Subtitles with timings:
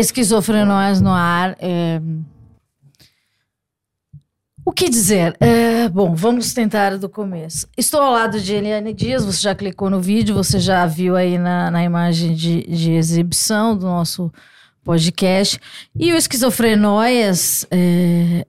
[0.00, 1.56] Esquizofrenóias no ar.
[1.60, 2.00] É...
[4.64, 5.36] O que dizer?
[5.40, 7.66] É, bom, vamos tentar do começo.
[7.76, 11.38] Estou ao lado de Eliane Dias, você já clicou no vídeo, você já viu aí
[11.38, 14.32] na, na imagem de, de exibição do nosso
[14.84, 15.58] podcast.
[15.94, 18.46] E o Esquizofrenóias é,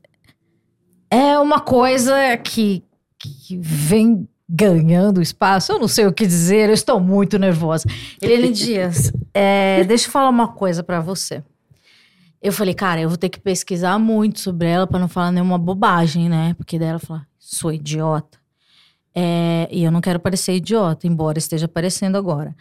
[1.10, 2.84] é uma coisa que,
[3.18, 5.72] que vem ganhando espaço.
[5.72, 7.88] Eu não sei o que dizer, eu estou muito nervosa.
[8.22, 11.42] Eliane Dias, é, deixa eu falar uma coisa para você.
[12.42, 15.58] Eu falei, cara, eu vou ter que pesquisar muito sobre ela para não falar nenhuma
[15.58, 16.54] bobagem, né?
[16.56, 18.40] Porque daí ela fala, sou idiota.
[19.16, 22.56] É, e eu não quero parecer idiota, embora esteja parecendo agora.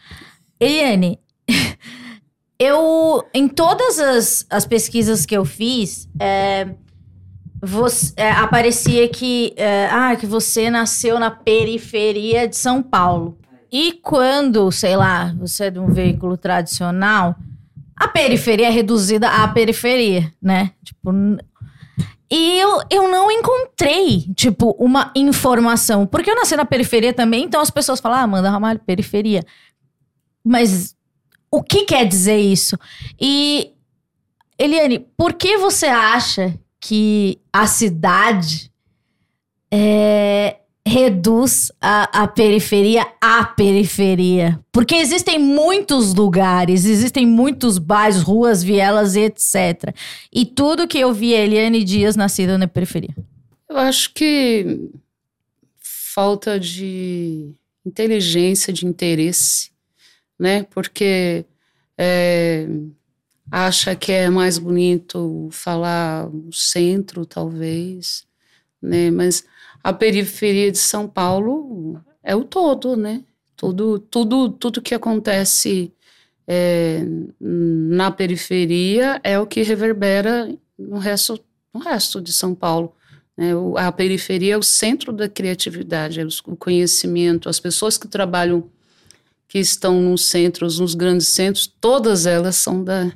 [0.61, 1.19] Eliane,
[2.59, 6.69] eu, em todas as, as pesquisas que eu fiz, é,
[7.63, 13.39] você, é, aparecia que, é, ah, que você nasceu na periferia de São Paulo.
[13.71, 17.37] E quando, sei lá, você é de um veículo tradicional,
[17.95, 20.73] a periferia é reduzida à periferia, né?
[20.83, 21.13] Tipo,
[22.31, 26.07] e eu, eu não encontrei, tipo, uma informação.
[26.07, 29.45] Porque eu nasci na periferia também, então as pessoas falam, ah, Amanda Ramalho, periferia.
[30.45, 30.97] Mas
[31.51, 32.79] o que quer dizer isso?
[33.21, 33.73] E,
[34.59, 38.71] Eliane, por que você acha que a cidade
[39.71, 44.59] é, reduz a, a periferia à periferia.
[44.73, 49.95] Porque existem muitos lugares, existem muitos bairros, ruas, vielas, etc.
[50.33, 53.15] E tudo que eu vi Eliane Dias nascida na periferia.
[53.69, 54.91] Eu acho que
[55.79, 57.55] falta de
[57.87, 59.71] inteligência, de interesse,
[60.39, 60.65] né?
[60.71, 61.45] Porque
[61.97, 62.67] é,
[63.51, 68.25] acha que é mais bonito falar o centro, talvez,
[68.81, 69.11] né?
[69.11, 69.45] Mas
[69.83, 73.25] a periferia de São Paulo é o todo, né?
[73.57, 75.93] Tudo, tudo, tudo que acontece
[76.47, 77.05] é,
[77.41, 81.39] na periferia é o que reverbera no resto,
[81.75, 82.95] no resto de São Paulo.
[83.37, 83.51] Né?
[83.77, 88.69] A periferia é o centro da criatividade, é o conhecimento, as pessoas que trabalham,
[89.47, 93.13] que estão nos centros, nos grandes centros, todas elas são da,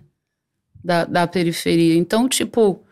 [0.84, 1.96] da, da periferia.
[1.96, 2.84] Então, tipo,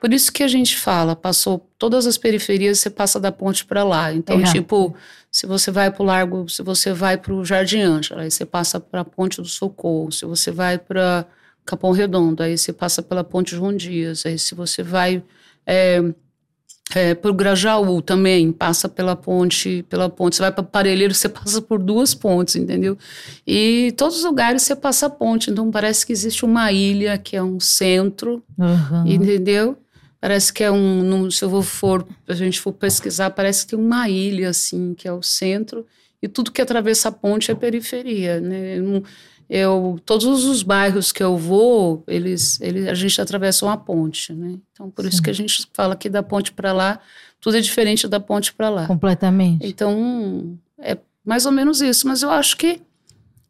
[0.00, 3.82] por isso que a gente fala, passou todas as periferias, você passa da ponte para
[3.82, 4.12] lá.
[4.12, 4.44] Então, uhum.
[4.44, 4.94] tipo,
[5.30, 8.44] se você vai para o Largo, se você vai para o Jardim Ângela, aí você
[8.44, 10.10] passa para a Ponte do Socorro.
[10.10, 11.26] Se você vai para
[11.64, 14.24] Capão Redondo, aí você passa pela Ponte João Dias.
[14.24, 15.22] Aí se você vai
[15.66, 16.00] é,
[16.94, 20.36] é, o Grajaú também, passa pela ponte, pela ponte.
[20.36, 22.96] Você vai para Parelheiro, você passa por duas pontes, entendeu?
[23.46, 25.50] E todos os lugares você passa a ponte.
[25.50, 29.06] Então parece que existe uma ilha que é um centro, uhum.
[29.06, 29.76] entendeu?
[30.20, 31.30] Parece que é um.
[31.30, 35.12] se eu for, a gente for pesquisar, parece que tem uma ilha, assim, que é
[35.12, 35.86] o centro,
[36.20, 38.78] e tudo que atravessa a ponte é periferia, né?
[38.78, 39.04] Eu,
[39.48, 44.56] eu, todos os bairros que eu vou, eles, eles, a gente atravessa uma ponte, né?
[44.72, 45.08] Então, por Sim.
[45.08, 47.00] isso que a gente fala que da ponte para lá,
[47.40, 48.86] tudo é diferente da ponte para lá.
[48.86, 49.66] Completamente.
[49.66, 52.06] Então, é mais ou menos isso.
[52.06, 52.82] Mas eu acho que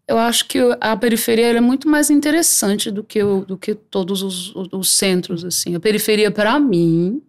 [0.07, 4.23] eu acho que a periferia é muito mais interessante do que, o, do que todos
[4.23, 5.75] os, os centros, assim.
[5.75, 7.21] A periferia, para mim,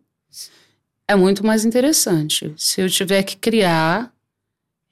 [1.06, 2.54] é muito mais interessante.
[2.56, 4.14] Se eu tiver que criar,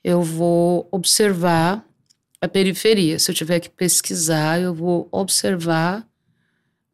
[0.03, 1.86] eu vou observar
[2.41, 3.19] a periferia.
[3.19, 6.07] Se eu tiver que pesquisar, eu vou observar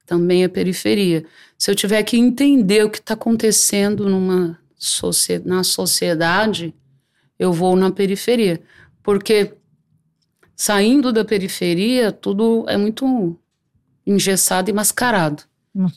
[0.06, 1.26] também a periferia.
[1.58, 4.60] Se eu tiver que entender o que está acontecendo numa
[5.46, 6.74] na sociedade,
[7.40, 8.62] eu vou na periferia.
[9.02, 9.56] Porque
[10.56, 13.38] Saindo da periferia, tudo é muito
[14.06, 15.44] engessado e mascarado.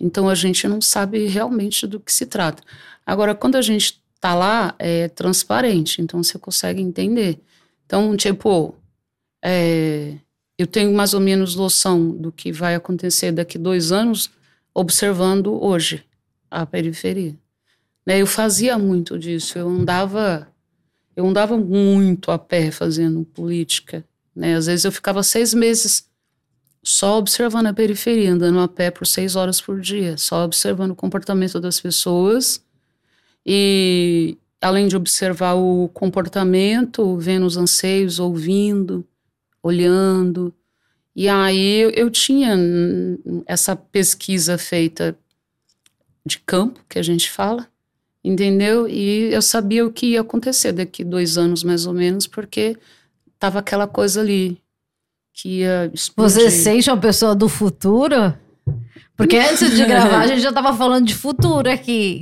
[0.00, 2.62] Então a gente não sabe realmente do que se trata.
[3.04, 7.38] Agora, quando a gente tá lá, é transparente, então você consegue entender.
[7.84, 8.74] Então, tipo,
[9.46, 10.16] é,
[10.58, 14.30] eu tenho mais ou menos noção do que vai acontecer daqui dois anos,
[14.74, 16.04] observando hoje
[16.50, 17.36] a periferia.
[18.04, 20.48] Né, eu fazia muito disso, eu andava,
[21.14, 24.04] eu andava muito a pé fazendo política
[24.36, 24.54] né?
[24.54, 26.06] Às vezes eu ficava seis meses
[26.82, 30.96] só observando a periferia, andando a pé por seis horas por dia, só observando o
[30.96, 32.62] comportamento das pessoas
[33.44, 39.04] e além de observar o comportamento, vendo os anseios, ouvindo,
[39.66, 40.54] olhando.
[41.14, 42.56] E aí eu, eu tinha
[43.46, 45.16] essa pesquisa feita
[46.24, 47.66] de campo, que a gente fala,
[48.22, 48.88] entendeu?
[48.88, 52.76] E eu sabia o que ia acontecer daqui dois anos mais ou menos, porque
[53.38, 54.60] tava aquela coisa ali
[55.32, 56.34] que ia explodir.
[56.34, 58.34] Você sente uma pessoa do futuro?
[59.16, 62.20] Porque antes de gravar a gente já tava falando de futuro aqui.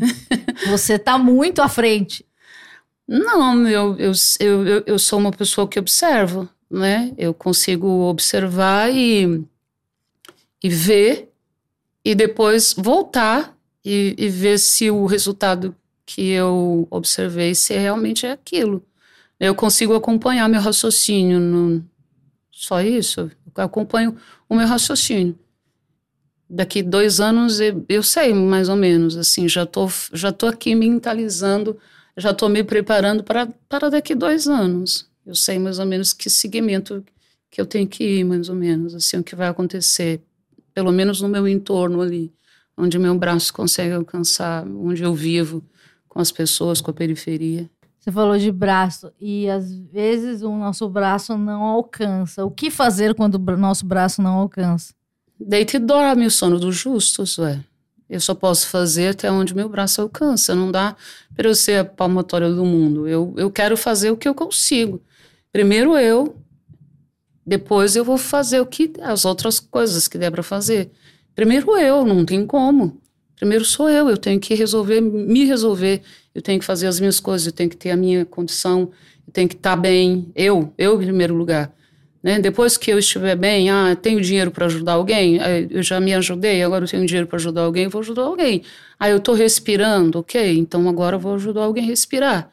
[0.69, 2.25] Você tá muito à frente.
[3.07, 7.13] Não, eu, eu, eu, eu sou uma pessoa que observo, né?
[7.17, 9.45] Eu consigo observar e,
[10.63, 11.31] e ver
[12.05, 15.75] e depois voltar e, e ver se o resultado
[16.05, 18.85] que eu observei se realmente é aquilo.
[19.39, 21.85] Eu consigo acompanhar meu raciocínio, no,
[22.51, 23.31] só isso.
[23.57, 24.17] Eu acompanho
[24.49, 25.39] o meu raciocínio.
[26.49, 31.79] Daqui dois anos eu, sei mais ou menos, assim, já tô, já tô aqui mentalizando,
[32.17, 35.09] já tô me preparando para, para daqui dois anos.
[35.27, 37.05] Eu sei mais ou menos que segmento
[37.51, 40.21] que eu tenho que ir, mais ou menos, assim, o que vai acontecer,
[40.75, 42.33] pelo menos no meu entorno ali,
[42.77, 45.63] onde meu braço consegue alcançar, onde eu vivo
[46.09, 47.71] com as pessoas, com a periferia.
[47.99, 52.45] Você falou de braço e às vezes o nosso braço não alcança.
[52.45, 54.93] O que fazer quando o nosso braço não alcança?
[55.41, 57.61] Deita e dorme o sono dos justos, ué.
[58.09, 60.55] Eu só posso fazer até onde meu braço alcança.
[60.55, 60.95] Não dá
[61.35, 63.09] para eu ser a palmatória do mundo.
[63.09, 65.01] Eu, eu quero fazer o que eu consigo.
[65.55, 66.35] Primeiro eu,
[67.47, 70.91] depois eu vou fazer o que as outras coisas que der para fazer.
[71.33, 73.01] Primeiro eu, não tem como.
[73.37, 76.03] Primeiro sou eu, eu tenho que resolver, me resolver,
[76.35, 78.91] eu tenho que fazer as minhas coisas, eu tenho que ter a minha condição,
[79.25, 81.73] eu tenho que estar bem, eu, eu em primeiro lugar.
[82.21, 82.41] Né?
[82.41, 85.39] Depois que eu estiver bem, ah, tenho dinheiro para ajudar alguém,
[85.71, 88.65] eu já me ajudei, agora eu tenho dinheiro para ajudar alguém, vou ajudar alguém.
[88.99, 92.51] Ah, eu estou respirando, ok, então agora eu vou ajudar alguém a respirar.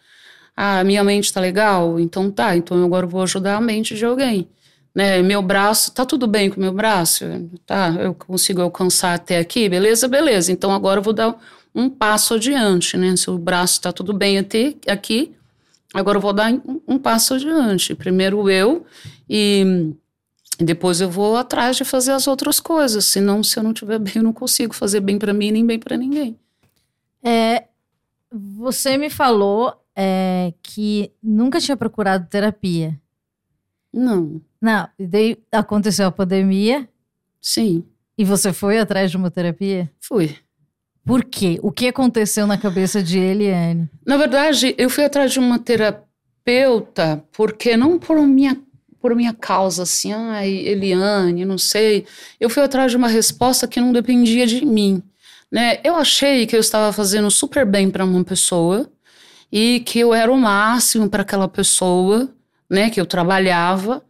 [0.64, 4.06] Ah, minha mente está legal, então tá, então agora eu vou ajudar a mente de
[4.06, 4.48] alguém
[4.94, 5.22] né?
[5.22, 7.26] Meu braço, tá tudo bem com meu braço?
[7.66, 10.08] Tá, eu consigo alcançar até aqui, beleza?
[10.08, 10.52] Beleza.
[10.52, 11.36] Então agora eu vou dar
[11.74, 13.16] um passo adiante, né?
[13.16, 15.34] Se o braço está tudo bem até aqui,
[15.94, 17.96] agora eu vou dar um, um passo adiante.
[17.96, 18.86] Primeiro eu
[19.30, 19.94] e
[20.60, 23.06] depois eu vou atrás de fazer as outras coisas.
[23.06, 25.80] Senão, se eu não estiver bem, eu não consigo fazer bem para mim nem bem
[25.80, 26.38] para ninguém.
[27.24, 27.66] É,
[28.32, 33.00] você me falou é, que nunca tinha procurado terapia.
[33.94, 34.42] Não.
[34.62, 36.88] Não, e daí aconteceu a pandemia.
[37.42, 37.84] Sim.
[38.18, 39.92] E você foi atrás de uma terapia?
[40.00, 40.36] Fui.
[41.04, 41.60] Por quê?
[41.64, 43.90] O que aconteceu na cabeça de Eliane?
[44.06, 48.58] Na verdade, eu fui atrás de uma terapeuta porque não por minha
[49.00, 52.06] por minha causa, assim, ai, Eliane, não sei.
[52.40, 55.02] Eu fui atrás de uma resposta que não dependia de mim,
[55.52, 55.80] né?
[55.84, 58.88] Eu achei que eu estava fazendo super bem para uma pessoa
[59.52, 62.30] e que eu era o máximo para aquela pessoa,
[62.70, 62.90] né?
[62.90, 64.04] Que eu trabalhava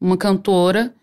[0.00, 0.94] uma cantora,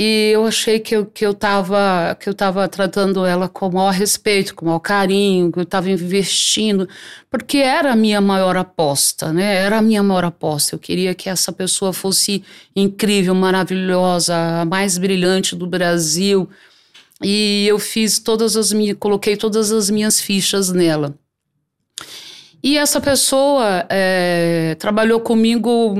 [0.00, 3.72] e eu achei que eu, que eu estava que eu tava tratando ela com o
[3.72, 6.88] maior respeito, com o maior carinho, que eu estava investindo,
[7.28, 9.56] porque era a minha maior aposta, né?
[9.56, 10.76] Era a minha maior aposta.
[10.76, 12.44] Eu queria que essa pessoa fosse
[12.76, 16.48] incrível, maravilhosa, a mais brilhante do Brasil.
[17.22, 21.12] E eu fiz todas as minhas, coloquei todas as minhas fichas nela.
[22.62, 25.94] E essa pessoa é, trabalhou comigo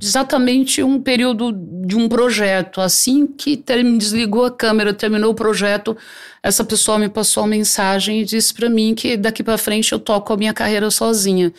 [0.00, 1.52] exatamente um período
[1.86, 2.80] de um projeto.
[2.80, 3.56] Assim que
[3.96, 5.96] desligou a câmera, terminou o projeto,
[6.42, 10.00] essa pessoa me passou uma mensagem e disse para mim que daqui para frente eu
[10.00, 11.52] toco a minha carreira sozinha.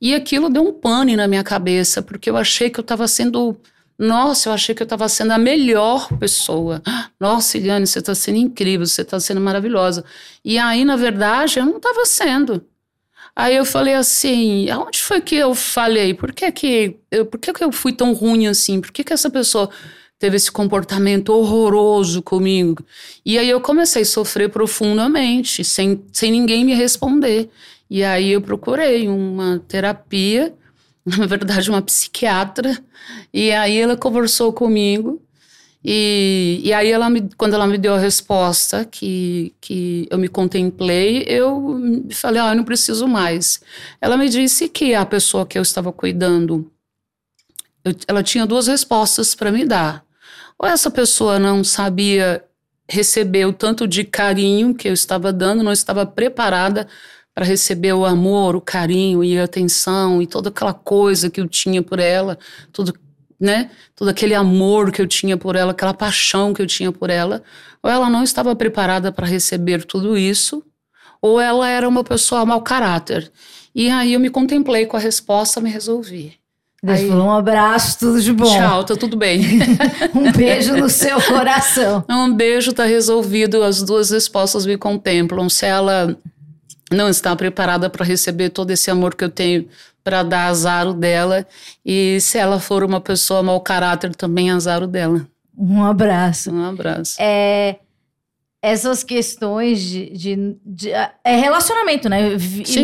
[0.00, 3.54] E aquilo deu um pane na minha cabeça, porque eu achei que eu estava sendo.
[3.98, 6.80] Nossa, eu achei que eu estava sendo a melhor pessoa.
[7.20, 10.02] Nossa, Eliane, você está sendo incrível, você está sendo maravilhosa.
[10.42, 12.64] E aí, na verdade, eu não estava sendo.
[13.34, 16.14] Aí eu falei assim, aonde foi que eu falei?
[16.14, 18.80] Por que que eu, por que que eu fui tão ruim assim?
[18.80, 19.70] Por que que essa pessoa
[20.18, 22.84] teve esse comportamento horroroso comigo?
[23.24, 27.48] E aí eu comecei a sofrer profundamente, sem, sem ninguém me responder.
[27.88, 30.54] E aí eu procurei uma terapia,
[31.06, 32.78] na verdade uma psiquiatra,
[33.32, 35.20] e aí ela conversou comigo
[35.82, 40.28] e, e aí, ela me, quando ela me deu a resposta que, que eu me
[40.28, 41.80] contemplei, eu
[42.12, 43.60] falei: Ah, eu não preciso mais.
[44.00, 46.70] Ela me disse que a pessoa que eu estava cuidando,
[47.82, 50.04] eu, ela tinha duas respostas para me dar.
[50.58, 52.44] Ou essa pessoa não sabia
[52.86, 56.86] receber o tanto de carinho que eu estava dando, não estava preparada
[57.34, 61.48] para receber o amor, o carinho e a atenção e toda aquela coisa que eu
[61.48, 62.38] tinha por ela,
[62.72, 62.92] tudo
[63.40, 63.70] né?
[63.96, 67.42] Todo aquele amor que eu tinha por ela, aquela paixão que eu tinha por ela,
[67.82, 70.62] ou ela não estava preparada para receber tudo isso,
[71.22, 73.32] ou ela era uma pessoa mau caráter.
[73.74, 76.38] E aí eu me contemplei com a resposta, me resolvi.
[76.82, 78.56] Deus aí, um abraço, tudo de bom.
[78.56, 79.42] Tchau, tá tudo bem.
[80.14, 82.02] um beijo no seu coração.
[82.08, 83.62] Um beijo, tá resolvido.
[83.62, 85.48] As duas respostas me contemplam.
[85.50, 86.16] Se ela
[86.90, 89.68] não está preparada para receber todo esse amor que eu tenho
[90.02, 91.46] para dar azar dela.
[91.84, 95.26] E se ela for uma pessoa mau caráter, também azar dela.
[95.56, 96.50] Um abraço.
[96.50, 97.16] Um abraço.
[97.20, 97.78] É,
[98.62, 102.36] essas questões de, de, de, é relacionamento, né?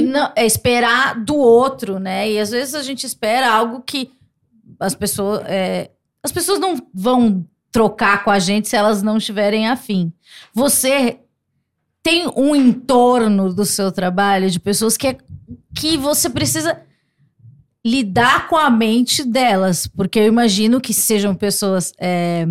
[0.06, 2.30] Não, é esperar do outro, né?
[2.30, 4.10] E às vezes a gente espera algo que
[4.80, 5.90] as pessoas é,
[6.22, 10.12] as pessoas não vão trocar com a gente se elas não estiverem afim.
[10.52, 11.20] Você
[12.02, 15.18] tem um entorno do seu trabalho de pessoas que, é,
[15.74, 16.80] que você precisa
[17.86, 22.44] lidar com a mente delas, porque eu imagino que sejam pessoas é,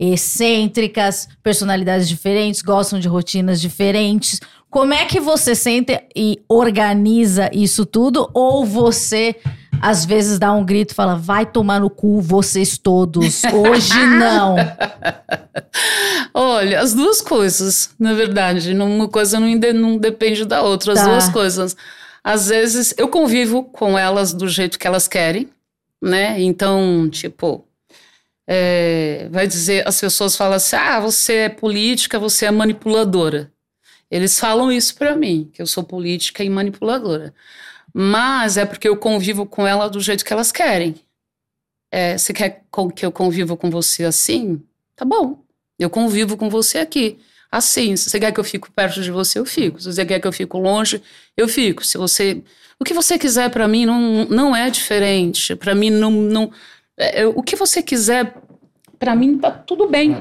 [0.00, 4.40] excêntricas, personalidades diferentes, gostam de rotinas diferentes.
[4.70, 8.30] Como é que você sente e organiza isso tudo?
[8.32, 9.36] Ou você
[9.78, 13.42] às vezes dá um grito e fala: vai tomar no cu vocês todos.
[13.44, 14.56] Hoje não.
[16.32, 18.72] Olha, as duas coisas, na verdade.
[18.72, 21.04] Uma coisa não, não depende da outra, as tá.
[21.04, 21.76] duas coisas.
[22.26, 25.48] Às vezes eu convivo com elas do jeito que elas querem,
[26.02, 26.40] né?
[26.40, 27.64] Então, tipo,
[28.44, 33.52] é, vai dizer, as pessoas falam assim: ah, você é política, você é manipuladora.
[34.10, 37.32] Eles falam isso para mim, que eu sou política e manipuladora.
[37.94, 40.96] Mas é porque eu convivo com ela do jeito que elas querem.
[41.92, 42.64] É, você quer
[42.96, 44.60] que eu conviva com você assim?
[44.96, 45.44] Tá bom.
[45.78, 47.20] Eu convivo com você aqui.
[47.56, 49.80] Assim, se você quer que eu fique perto de você, eu fico.
[49.80, 51.00] Se você quer que eu fique longe,
[51.36, 51.84] eu fico.
[51.84, 52.42] Se você,
[52.78, 55.56] o que você quiser para mim não, não é diferente.
[55.56, 56.52] Para mim não, não
[56.98, 58.34] é, o que você quiser
[58.98, 60.12] para mim tá tudo bem.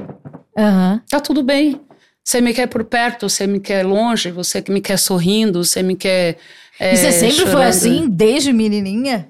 [0.57, 0.99] Uhum.
[1.09, 1.79] Tá tudo bem.
[2.23, 5.95] Você me quer por perto, você me quer longe, você me quer sorrindo, você me
[5.95, 6.37] quer.
[6.79, 7.53] É, e você sempre chorando.
[7.53, 9.27] foi assim, desde menininha?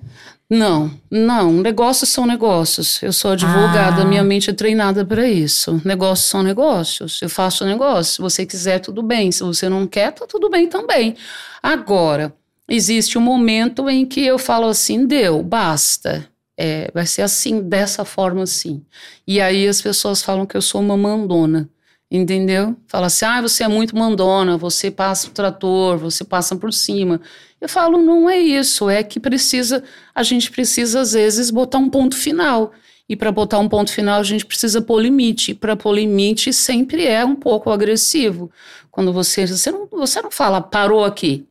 [0.49, 1.51] Não, não.
[1.53, 3.01] Negócios são negócios.
[3.01, 4.05] Eu sou advogada, ah.
[4.05, 5.81] minha mente é treinada para isso.
[5.83, 7.19] Negócios são negócios.
[7.21, 8.13] Eu faço negócio.
[8.13, 9.31] Se você quiser, tudo bem.
[9.31, 11.15] Se você não quer, tá tudo bem também.
[11.63, 12.33] Agora,
[12.69, 16.27] existe um momento em que eu falo assim: deu, basta.
[16.57, 18.85] É, vai ser assim, dessa forma assim.
[19.27, 21.69] E aí as pessoas falam que eu sou uma mandona.
[22.09, 22.75] Entendeu?
[22.87, 27.19] Fala assim, ah, você é muito mandona, você passa o trator, você passa por cima.
[27.59, 29.83] Eu falo, não é isso, é que precisa,
[30.13, 32.71] a gente precisa às vezes botar um ponto final.
[33.07, 35.51] E para botar um ponto final, a gente precisa pôr limite.
[35.51, 38.51] E para pôr limite sempre é um pouco agressivo.
[38.89, 41.45] Quando você, você não, você não fala parou aqui.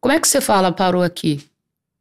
[0.00, 1.42] Como é que você fala parou aqui?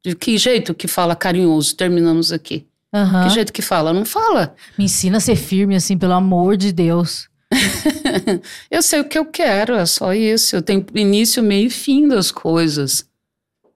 [0.03, 2.65] De que jeito que fala carinhoso, terminamos aqui?
[2.93, 3.24] Uhum.
[3.24, 3.93] Que jeito que fala?
[3.93, 4.53] Não fala.
[4.77, 7.27] Me ensina a ser firme assim, pelo amor de Deus.
[8.69, 10.55] eu sei o que eu quero, é só isso.
[10.55, 13.07] Eu tenho início, meio e fim das coisas.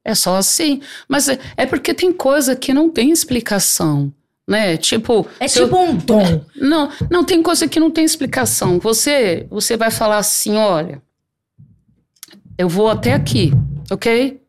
[0.04, 0.82] É só assim.
[1.08, 4.12] Mas é, é porque tem coisa que não tem explicação.
[4.48, 4.78] Né?
[4.78, 5.28] Tipo.
[5.40, 6.46] É tipo eu, um dom.
[6.56, 8.80] Não, não tem coisa que não tem explicação.
[8.80, 11.02] Você, você vai falar assim: olha,
[12.58, 13.52] eu vou até aqui,
[13.92, 14.42] ok?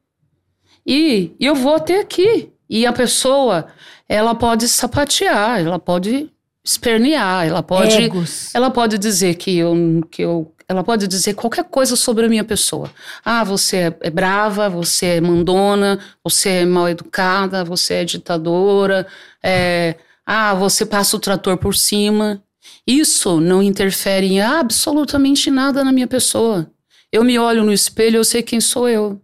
[0.86, 2.52] E, e eu vou até aqui.
[2.70, 3.66] E a pessoa,
[4.08, 6.30] ela pode sapatear, ela pode
[6.68, 8.54] espernear, ela pode, Egos.
[8.54, 9.74] ela pode dizer que eu,
[10.10, 12.90] que eu, ela pode dizer qualquer coisa sobre a minha pessoa.
[13.24, 19.06] Ah, você é, é brava, você é mandona, você é mal educada, você é ditadora,
[19.42, 19.96] é,
[20.26, 22.42] ah, você passa o trator por cima.
[22.86, 26.70] Isso não interfere em absolutamente nada na minha pessoa.
[27.10, 29.18] Eu me olho no espelho, eu sei quem sou eu.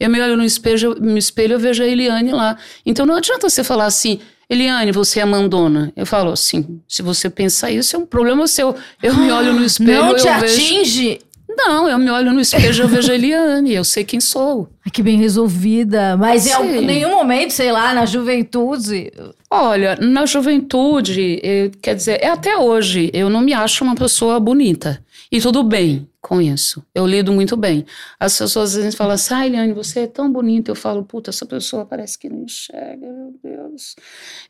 [0.00, 2.56] Eu me olho no espelho, no espelho eu vejo a Eliane lá.
[2.86, 5.92] Então não adianta você falar assim, Eliane, você é mandona.
[5.96, 8.74] Eu falo assim, se você pensar isso, é um problema seu.
[9.02, 10.04] Eu me olho no espelho.
[10.04, 11.08] Não te eu atinge?
[11.08, 11.28] Vejo...
[11.50, 14.68] Não, eu me olho no espelho, eu vejo a Eliane, eu sei quem sou.
[14.84, 16.16] Ai, que bem resolvida.
[16.16, 19.10] Mas em nenhum momento, sei lá, na juventude.
[19.50, 24.38] Olha, na juventude, eu, quer dizer, é até hoje, eu não me acho uma pessoa
[24.38, 25.02] bonita.
[25.30, 26.82] E tudo bem com isso.
[26.94, 27.84] Eu lido muito bem.
[28.18, 30.70] As pessoas às vezes falam assim, ah, Eliane, você é tão bonita.
[30.70, 33.94] Eu falo, puta, essa pessoa parece que não enxerga, meu Deus.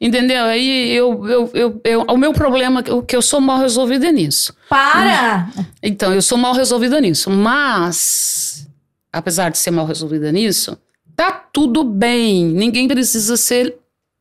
[0.01, 0.45] Entendeu?
[0.45, 4.55] Aí eu, eu, eu, eu o meu problema é que eu sou mal resolvida nisso.
[4.69, 5.51] Para!
[5.83, 7.29] Então, eu sou mal resolvida nisso.
[7.29, 8.69] Mas,
[9.13, 10.79] apesar de ser mal resolvida nisso,
[11.17, 12.47] tá tudo bem.
[12.47, 13.77] Ninguém precisa ser,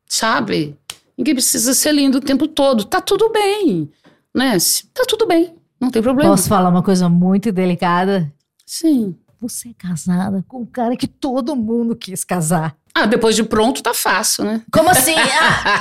[0.06, 0.76] sabe?
[1.16, 2.84] Ninguém precisa ser lindo o tempo todo.
[2.84, 3.88] Tá tudo bem.
[4.34, 4.56] Né?
[4.92, 5.57] Tá tudo bem.
[5.80, 6.30] Não tem problema.
[6.30, 8.32] Posso falar uma coisa muito delicada?
[8.66, 9.14] Sim.
[9.40, 12.74] Você é casada com um cara que todo mundo quis casar.
[12.92, 14.60] Ah, depois de pronto tá fácil, né?
[14.72, 15.14] Como assim?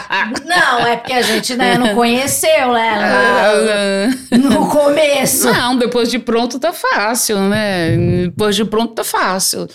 [0.09, 4.07] Ah, não, é porque a gente né, não conheceu, né?
[4.31, 5.51] No, no começo.
[5.51, 7.97] Não, depois de pronto tá fácil, né?
[8.25, 9.67] Depois de pronto tá fácil.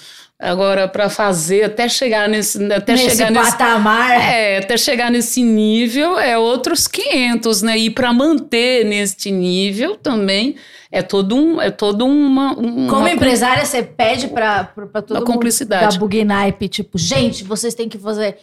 [0.42, 2.60] Agora, para fazer, até chegar nesse.
[2.72, 4.08] Até nesse chegar patamar.
[4.08, 7.78] Nesse, é, até chegar nesse nível é outros 500, né?
[7.78, 10.56] E para manter neste nível também
[10.90, 11.60] é todo um.
[11.60, 12.54] É todo uma.
[12.54, 14.64] uma Como empresária, você pede para
[15.06, 15.94] todo mundo cumplicidade.
[15.94, 18.36] da Bugnaip, tipo, gente, vocês têm que fazer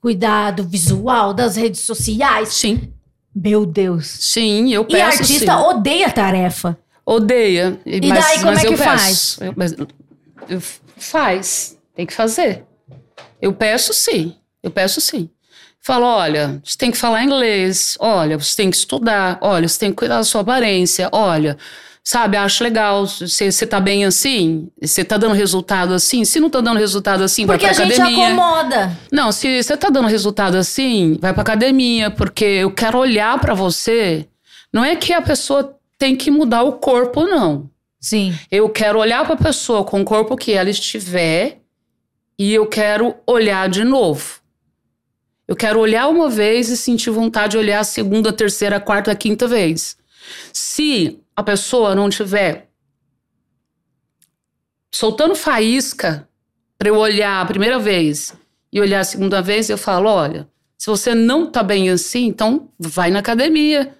[0.00, 2.48] cuidado visual das redes sociais.
[2.48, 2.80] Sim.
[3.34, 4.06] Meu Deus.
[4.06, 4.96] Sim, eu peço.
[4.96, 5.64] E artista sim.
[5.64, 6.78] odeia tarefa.
[7.04, 7.78] Odeia.
[7.84, 9.38] E mas, daí, como é que faz?
[9.38, 9.76] Eu, mas,
[10.48, 10.62] eu
[11.02, 12.64] Faz, tem que fazer.
[13.40, 15.28] Eu peço sim, eu peço sim.
[15.80, 19.90] Falo, olha, você tem que falar inglês, olha, você tem que estudar, olha, você tem
[19.90, 21.58] que cuidar da sua aparência, olha,
[22.04, 23.06] Sabe, acho legal.
[23.06, 24.68] Você tá bem assim?
[24.80, 26.24] Você tá dando resultado assim?
[26.24, 28.26] Se não tá dando resultado assim, Porque vai pra a gente academia.
[28.26, 28.98] acomoda.
[29.12, 33.54] Não, se você tá dando resultado assim, vai pra academia, porque eu quero olhar pra
[33.54, 34.26] você.
[34.72, 37.70] Não é que a pessoa tem que mudar o corpo, não.
[38.02, 38.36] Sim.
[38.50, 41.60] Eu quero olhar pra pessoa com o corpo que ela estiver
[42.36, 44.40] e eu quero olhar de novo.
[45.46, 48.80] Eu quero olhar uma vez e sentir vontade de olhar a segunda, a terceira, a
[48.80, 49.96] quarta, a quinta vez.
[50.52, 52.68] Se a pessoa não tiver
[54.90, 56.28] soltando faísca
[56.76, 58.34] para eu olhar a primeira vez
[58.72, 62.68] e olhar a segunda vez, eu falo: olha, se você não tá bem assim, então
[62.78, 63.96] vai na academia.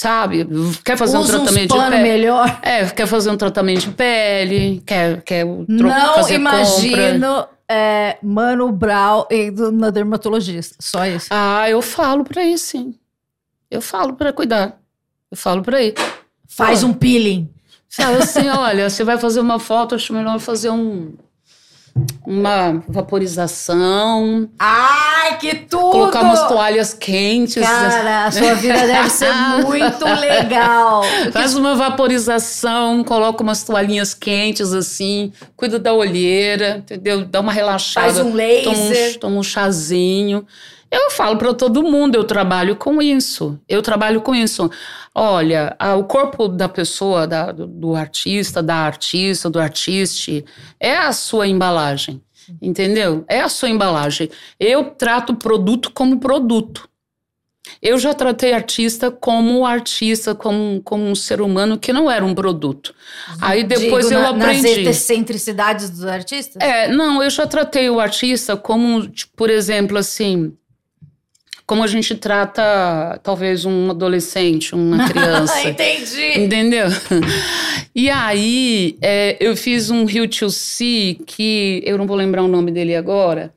[0.00, 0.46] Sabe?
[0.84, 2.02] Quer fazer Usa um tratamento de pele?
[2.02, 2.60] melhor.
[2.62, 6.52] É, quer fazer um tratamento de pele, quer, quer Não fazer compra.
[6.60, 10.76] imagino é, Mano Brown indo na dermatologista.
[10.78, 11.26] Só isso.
[11.30, 12.94] Ah, eu falo pra ir, sim.
[13.68, 14.78] Eu falo pra cuidar.
[15.32, 15.94] Eu falo pra ir.
[16.46, 17.50] Faz um peeling.
[17.88, 21.12] Fala assim, olha, você vai fazer uma foto, acho melhor fazer um
[22.24, 24.48] uma vaporização,
[25.30, 25.90] Ai, que tudo!
[25.90, 27.62] colocar umas toalhas quentes.
[27.62, 29.32] Cara, a sua vida deve ser
[29.64, 31.02] muito legal.
[31.32, 37.24] Faz uma vaporização, coloca umas toalhinhas quentes assim, cuida da olheira, entendeu?
[37.24, 38.06] Dá uma relaxada.
[38.06, 38.34] Faz um Toma um,
[38.88, 39.18] laser.
[39.18, 40.46] toma um chazinho.
[40.90, 43.58] Eu falo para todo mundo, eu trabalho com isso.
[43.68, 44.70] Eu trabalho com isso.
[45.14, 50.44] Olha, a- o corpo da pessoa, da- do, do artista, da artista, do artiste,
[50.80, 52.22] é a sua embalagem.
[52.60, 53.24] Entendeu?
[53.28, 54.30] É a sua embalagem.
[54.58, 56.88] Eu trato o produto como produto.
[57.82, 62.34] Eu já tratei artista como artista, como, como um ser humano que não era um
[62.34, 62.94] produto.
[63.40, 64.84] Aí depois Digo, eu na- aprendi.
[64.84, 66.56] Nas excentricidades dos artistas?
[66.62, 70.52] É, não, eu já tratei o artista como, tipo, por exemplo, assim,
[71.68, 75.68] como a gente trata talvez um adolescente, uma criança.
[75.68, 76.40] Entendi.
[76.40, 76.86] Entendeu?
[77.94, 82.48] E aí, é, eu fiz um Rio to See, que eu não vou lembrar o
[82.48, 83.52] nome dele agora,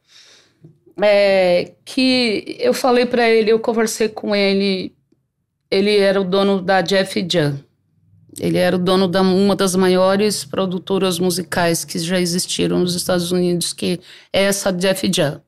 [1.01, 4.93] é, que eu falei pra ele, eu conversei com ele,
[5.71, 7.61] ele era o dono da Jeff Jan.
[8.37, 13.31] Ele era o dono da uma das maiores produtoras musicais que já existiram nos Estados
[13.31, 14.01] Unidos, que
[14.33, 15.41] é essa Jeff Jan.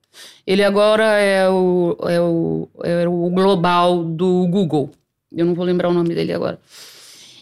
[0.45, 4.91] Ele agora é o, é o, é o global do Google.
[5.35, 6.59] Eu não vou lembrar o nome dele agora.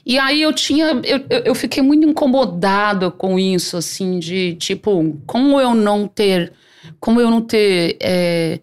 [0.05, 5.60] E aí eu tinha, eu, eu- fiquei muito incomodada com isso, assim, de tipo, como
[5.62, 6.53] eu não ter,
[6.99, 8.60] como eu não ter é,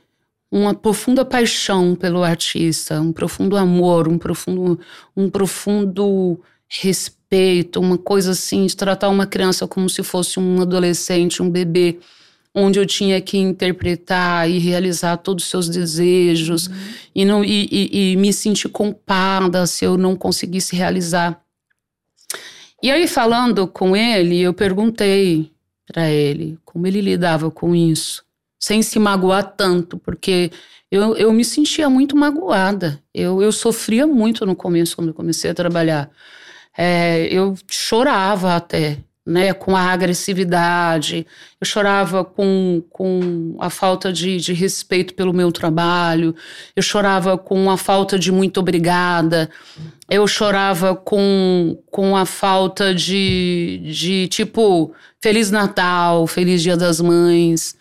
[0.51, 4.81] uma profunda paixão pelo artista, um profundo amor, um profundo,
[5.17, 11.43] um profundo respeito, uma coisa assim, de tratar uma criança como se fosse um adolescente,
[11.43, 11.99] um bebê,
[12.55, 16.69] onde eu tinha que interpretar e realizar todos os seus desejos
[17.15, 21.41] e, não, e, e- e me sentir culpada se eu não conseguisse realizar.
[22.83, 25.51] E aí, falando com ele, eu perguntei
[25.87, 28.25] para ele como ele lidava com isso,
[28.59, 30.51] sem se magoar tanto, porque
[30.91, 33.03] eu, eu me sentia muito magoada.
[33.13, 36.11] Eu, eu sofria muito no começo, quando eu comecei a trabalhar.
[36.77, 41.27] É, eu chorava até, né, com a agressividade,
[41.61, 46.35] eu chorava com, com a falta de, de respeito pelo meu trabalho,
[46.75, 49.51] eu chorava com a falta de muito obrigada,
[50.09, 57.77] eu chorava com, com a falta de, de tipo, Feliz Natal, Feliz Dia das Mães.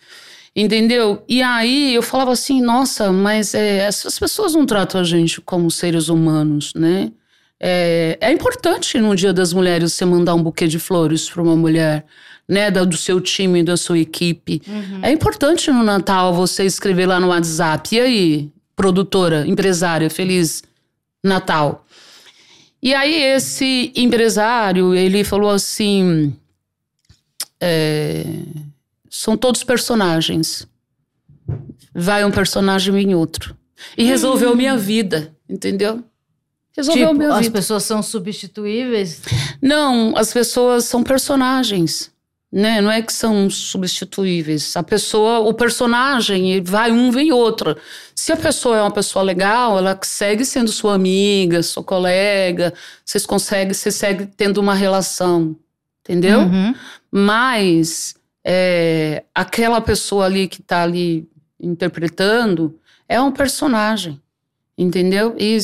[0.54, 1.22] Entendeu?
[1.28, 5.70] E aí eu falava assim, nossa, mas é, essas pessoas não tratam a gente como
[5.70, 7.12] seres humanos, né?
[7.60, 11.56] É, é importante no Dia das Mulheres você mandar um buquê de flores para uma
[11.56, 12.04] mulher,
[12.48, 12.70] né?
[12.70, 14.62] Da, do seu time, da sua equipe.
[15.02, 17.96] É importante no Natal você escrever lá no WhatsApp.
[17.96, 20.62] E aí, produtora, empresária, feliz
[21.22, 21.84] Natal.
[22.80, 26.32] E aí esse empresário, ele falou assim,
[27.60, 28.24] é,
[29.10, 30.66] são todos personagens.
[31.92, 33.56] Vai um personagem vem outro.
[33.96, 36.04] E resolveu minha vida, entendeu?
[36.78, 39.20] Resolveu Tipo, as pessoas são substituíveis.
[39.60, 42.12] Não, as pessoas são personagens,
[42.52, 42.80] né?
[42.80, 44.76] Não é que são substituíveis.
[44.76, 47.76] A pessoa, o personagem, vai um, vem outro.
[48.14, 52.72] Se a pessoa é uma pessoa legal, ela segue sendo sua amiga, sua colega,
[53.04, 55.56] vocês conseguem, você segue tendo uma relação,
[56.00, 56.40] entendeu?
[56.40, 56.74] Uhum.
[57.10, 58.14] Mas
[58.44, 61.28] é, aquela pessoa ali que está ali
[61.60, 64.20] interpretando é um personagem,
[64.76, 65.34] entendeu?
[65.36, 65.58] E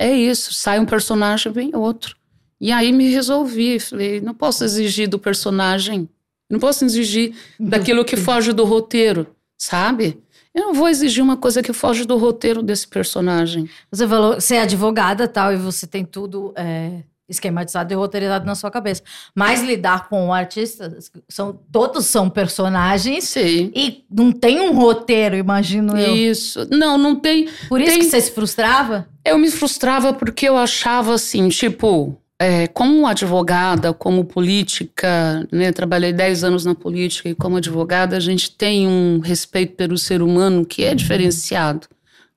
[0.00, 2.16] é isso, sai um personagem, vem outro.
[2.58, 6.08] E aí me resolvi, falei, não posso exigir do personagem,
[6.48, 9.26] não posso exigir daquilo que foge do roteiro,
[9.58, 10.18] sabe?
[10.54, 13.68] Eu não vou exigir uma coisa que foge do roteiro desse personagem.
[13.92, 18.54] Você falou, você é advogada tal, e você tem tudo é, esquematizado e roteirizado na
[18.54, 19.02] sua cabeça.
[19.34, 20.96] Mas lidar com o artista,
[21.28, 23.24] são, todos são personagens.
[23.24, 23.70] Sim.
[23.74, 26.16] E não tem um roteiro, imagino eu.
[26.16, 26.66] Isso.
[26.70, 27.48] Não, não tem.
[27.68, 29.06] Por isso tem- que você se frustrava?
[29.24, 35.72] Eu me frustrava porque eu achava assim, tipo, é, como advogada, como política, né?
[35.72, 40.22] Trabalhei 10 anos na política e como advogada, a gente tem um respeito pelo ser
[40.22, 41.86] humano que é diferenciado,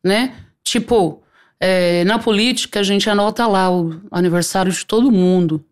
[0.04, 0.36] né?
[0.62, 1.24] Tipo,
[1.60, 5.64] é, na política a gente anota lá o aniversário de todo mundo.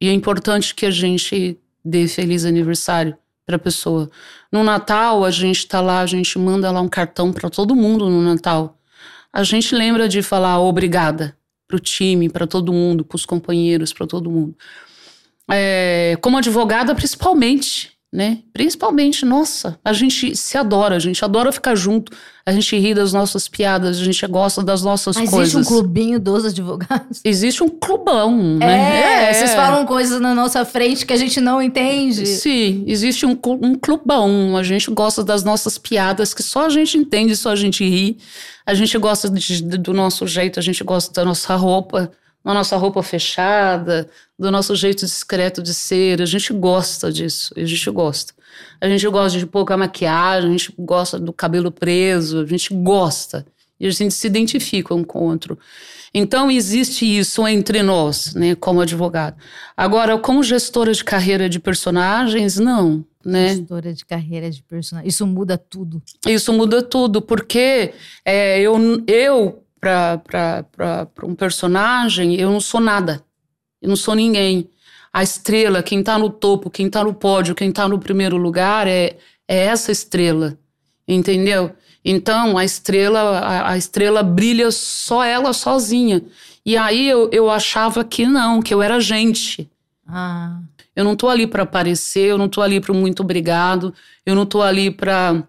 [0.00, 3.16] E é importante que a gente dê feliz aniversário
[3.46, 4.10] para a pessoa.
[4.50, 8.10] No Natal, a gente tá lá, a gente manda lá um cartão para todo mundo
[8.10, 8.77] no Natal.
[9.32, 11.36] A gente lembra de falar obrigada
[11.68, 14.54] pro time, para todo mundo, pros companheiros, para todo mundo.
[15.50, 18.38] É, como advogada, principalmente, né?
[18.52, 22.10] Principalmente, nossa, a gente se adora, a gente adora ficar junto,
[22.44, 25.54] a gente ri das nossas piadas, a gente gosta das nossas Mas coisas.
[25.54, 27.20] existe um clubinho dos advogados?
[27.24, 29.34] Existe um clubão, É, né?
[29.34, 32.26] vocês falam coisas na nossa frente que a gente não entende.
[32.26, 34.56] Sim, existe um, um clubão.
[34.56, 38.18] A gente gosta das nossas piadas que só a gente entende, só a gente ri.
[38.66, 42.10] A gente gosta de- do nosso jeito, a gente gosta da nossa roupa,
[42.44, 46.20] da nossa roupa fechada, do nosso jeito discreto de ser.
[46.22, 48.32] A gente gosta disso, a gente gosta.
[48.80, 53.46] A gente gosta de pouca maquiagem, a gente gosta do cabelo preso, a gente gosta.
[53.78, 55.58] E a gente se identifica um com o outro.
[56.12, 59.36] Então, existe isso entre nós, né, como advogado.
[59.76, 63.52] Agora, como gestora de carreira de personagens, não, né?
[63.52, 65.08] História de carreira de personagem.
[65.08, 66.02] Isso muda tudo.
[66.26, 67.92] Isso muda tudo, porque
[68.24, 73.22] é, eu, eu para um personagem, eu não sou nada.
[73.80, 74.68] Eu não sou ninguém.
[75.12, 78.86] A estrela, quem tá no topo, quem tá no pódio, quem tá no primeiro lugar
[78.86, 80.58] é, é essa estrela.
[81.06, 81.72] Entendeu?
[82.10, 86.22] Então, a estrela, a, a estrela brilha só ela sozinha.
[86.64, 89.70] E aí eu, eu achava que não, que eu era gente.
[90.06, 90.58] Ah,
[90.96, 93.92] Eu não tô ali para aparecer, eu não tô ali para muito obrigado,
[94.24, 95.44] eu não tô ali para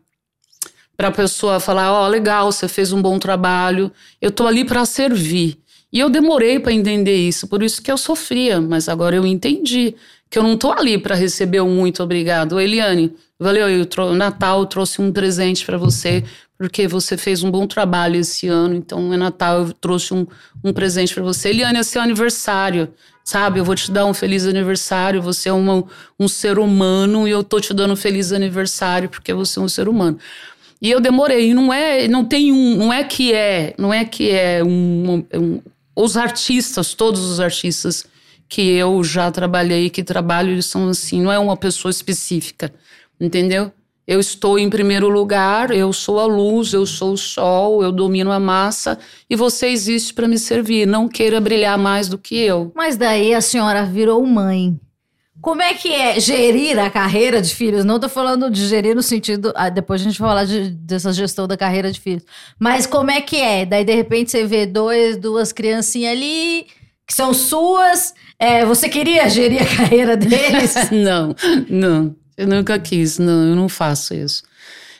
[0.97, 3.89] para a pessoa falar, ó, legal, você fez um bom trabalho.
[4.19, 5.57] Eu tô ali para servir.
[5.93, 9.95] E eu demorei para entender isso, por isso que eu sofria, mas agora eu entendi
[10.29, 12.59] que eu não tô ali para receber um muito obrigado.
[12.59, 16.23] Eliane, valeu, eu Natal eu trouxe um presente para você,
[16.59, 20.27] porque você fez um bom trabalho esse ano, então é Natal, eu trouxe um,
[20.61, 21.49] um presente para você.
[21.49, 22.93] Eliane, é seu aniversário,
[23.23, 23.61] sabe?
[23.61, 25.85] Eu vou te dar um feliz aniversário, você é uma,
[26.19, 29.69] um ser humano e eu tô te dando um feliz aniversário porque você é um
[29.69, 30.19] ser humano.
[30.81, 34.29] E eu demorei, não é, não tem um, não é que é, não é que
[34.29, 35.61] é um, um
[35.95, 38.05] os artistas, todos os artistas
[38.49, 42.73] que eu já trabalhei, que trabalho, eles são assim, não é uma pessoa específica,
[43.19, 43.71] entendeu?
[44.11, 48.31] Eu estou em primeiro lugar, eu sou a luz, eu sou o sol, eu domino
[48.31, 48.97] a massa
[49.29, 50.87] e você existe para me servir.
[50.87, 52.71] Não queira brilhar mais do que eu.
[52.75, 54.79] mas daí a senhora virou mãe.
[55.41, 57.85] Como é que é gerir a carreira de filhos?
[57.85, 59.53] Não tô falando de gerir no sentido.
[59.55, 62.23] ah, depois a gente vai falar de- dessa gestão da carreira de filhos.
[62.59, 63.63] Mas como é que é?
[63.65, 66.65] Daí, de repente, você vê dois, duas criancinhas ali
[67.07, 68.13] que são suas.
[68.37, 70.73] É, você queria gerir a carreira deles?
[70.91, 71.33] não,
[71.69, 72.15] não.
[72.39, 74.43] Eu nunca quis, não, eu não faço isso.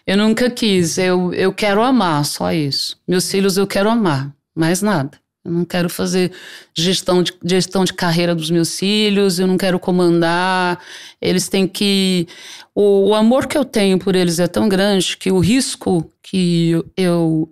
[0.05, 2.97] Eu nunca quis, eu, eu quero amar, só isso.
[3.07, 5.17] Meus filhos eu quero amar, mais nada.
[5.45, 6.33] Eu não quero fazer
[6.75, 10.79] gestão de, gestão de carreira dos meus filhos, eu não quero comandar.
[11.21, 12.27] Eles têm que.
[12.75, 16.75] O, o amor que eu tenho por eles é tão grande que o risco que
[16.97, 17.49] eu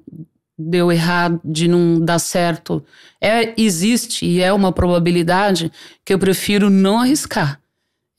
[0.60, 2.84] deu errado, de não dar certo,
[3.21, 5.71] é, existe e é uma probabilidade
[6.04, 7.62] que eu prefiro não arriscar.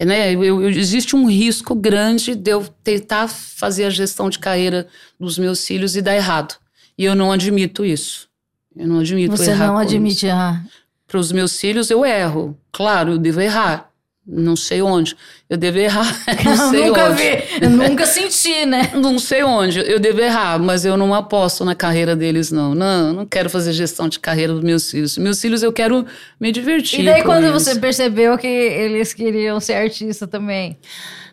[0.01, 0.33] Né?
[0.33, 4.87] Eu- eu- existe um risco grande de eu tentar fazer a gestão de carreira
[5.19, 6.55] dos meus filhos e dar errado.
[6.97, 8.29] E eu não admito isso.
[8.77, 10.29] Eu não admito Você errar não com admite.
[10.29, 10.63] Ah,
[11.07, 12.57] para os meus filhos, eu erro.
[12.71, 13.88] Claro, eu devo errar.
[14.31, 15.17] Não sei onde.
[15.49, 16.15] Eu devo errar.
[16.45, 17.23] Não sei nunca onde.
[17.23, 18.91] vi, eu nunca senti, né?
[18.95, 19.81] Não sei onde.
[19.81, 22.75] Eu devo errar, mas eu não aposto na carreira deles, não.
[22.75, 25.17] Não, não quero fazer gestão de carreira dos meus filhos.
[25.17, 26.05] Meus filhos, eu quero
[26.39, 27.01] me divertir.
[27.01, 30.77] E daí, quando você percebeu que eles queriam ser artista também?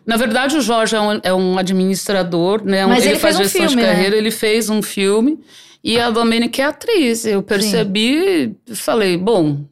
[0.06, 2.86] Na verdade, o Jorge é um, é um administrador, né?
[2.86, 3.94] Mas ele, ele faz fez um gestão filme, de né?
[3.94, 5.38] carreira, ele fez um filme.
[5.84, 7.26] E a Domênica é atriz.
[7.26, 9.64] Eu percebi e falei, bom,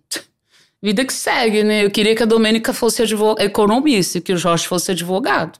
[0.85, 1.85] vida que segue, né?
[1.85, 3.03] Eu queria que a Domênica fosse
[3.39, 5.59] economista e que o Jorge fosse advogado.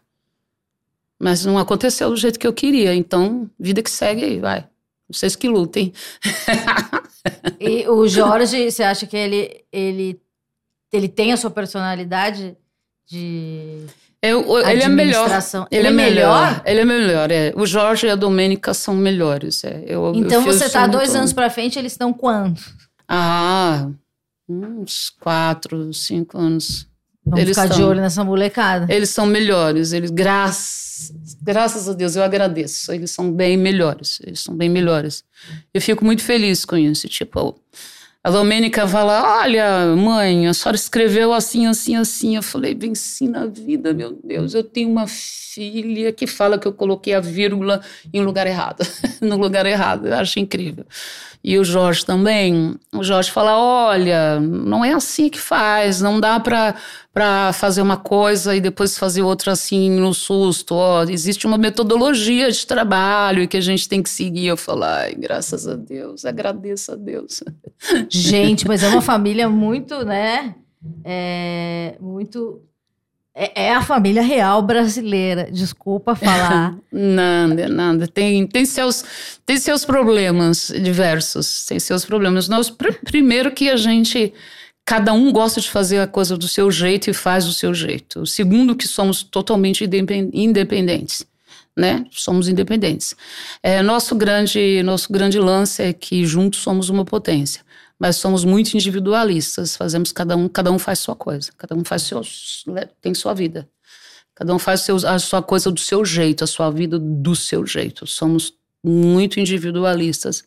[1.19, 2.95] Mas não aconteceu do jeito que eu queria.
[2.95, 4.67] Então, vida que segue aí, vai.
[5.11, 5.93] Vocês que lutem.
[7.59, 10.21] E o Jorge, você acha que ele, ele,
[10.93, 12.55] ele tem a sua personalidade
[13.07, 13.87] de
[14.21, 15.23] Eu, ele é melhor.
[15.23, 15.67] administração?
[15.71, 16.63] Ele, é melhor.
[16.67, 17.53] Ele é melhor, é.
[17.57, 19.65] O Jorge e a Domênica são melhores.
[19.65, 19.85] É.
[19.87, 22.61] Eu, eu Então fiz você tá muito- dois anos pra frente, eles estão quando?
[23.09, 23.89] Ah,
[24.85, 26.87] uns quatro, cinco anos.
[27.25, 28.93] Vamos Eles ficar de olho nessa molecada.
[28.93, 31.11] Eles são melhores, eles graças,
[31.43, 32.93] graças a Deus eu agradeço.
[32.93, 35.25] Eles são bem melhores, eles são bem melhores.
[35.73, 37.59] Eu fico muito feliz com isso, tipo,
[38.25, 42.37] a Domênica fala: "Olha, mãe, a senhora escreveu assim, assim, assim".
[42.37, 44.55] Eu falei: "Venci na vida, meu Deus.
[44.55, 47.83] Eu tenho uma filha que fala que eu coloquei a vírgula
[48.13, 48.83] em lugar errado,
[49.21, 50.07] no lugar errado.
[50.09, 50.87] Eu acho incrível".
[51.45, 52.75] E o Jorge também.
[52.91, 56.75] O Jorge fala: olha, não é assim que faz, não dá para
[57.15, 60.75] para fazer uma coisa e depois fazer outra assim no susto.
[60.75, 64.47] Ó, existe uma metodologia de trabalho que a gente tem que seguir.
[64.49, 67.43] Eu falo, ai, graças a Deus, agradeço a Deus.
[68.11, 70.57] Gente, mas é uma família muito, né?
[71.05, 72.61] É, muito.
[73.33, 75.49] É, é a família real brasileira.
[75.53, 76.77] Desculpa falar.
[76.93, 78.07] Nada, nada.
[78.09, 79.05] Tem, tem, seus,
[79.47, 82.49] tem seus problemas diversos, tem seus problemas.
[82.49, 84.33] Nós, pr- primeiro que a gente,
[84.85, 88.21] cada um gosta de fazer a coisa do seu jeito e faz do seu jeito.
[88.21, 91.27] O segundo que somos totalmente independ- independentes,
[91.77, 92.05] né?
[92.11, 93.17] Somos independentes.
[93.63, 97.63] É, nosso grande, nosso grande lance é que juntos somos uma potência.
[97.99, 102.03] Mas somos muito individualistas, fazemos cada um, cada um faz sua coisa, cada um faz
[102.03, 102.21] seu,
[103.01, 103.69] tem sua vida.
[104.35, 107.65] Cada um faz seus, a sua coisa do seu jeito, a sua vida do seu
[107.65, 108.05] jeito.
[108.05, 108.53] Somos
[108.85, 110.45] muito individualistas.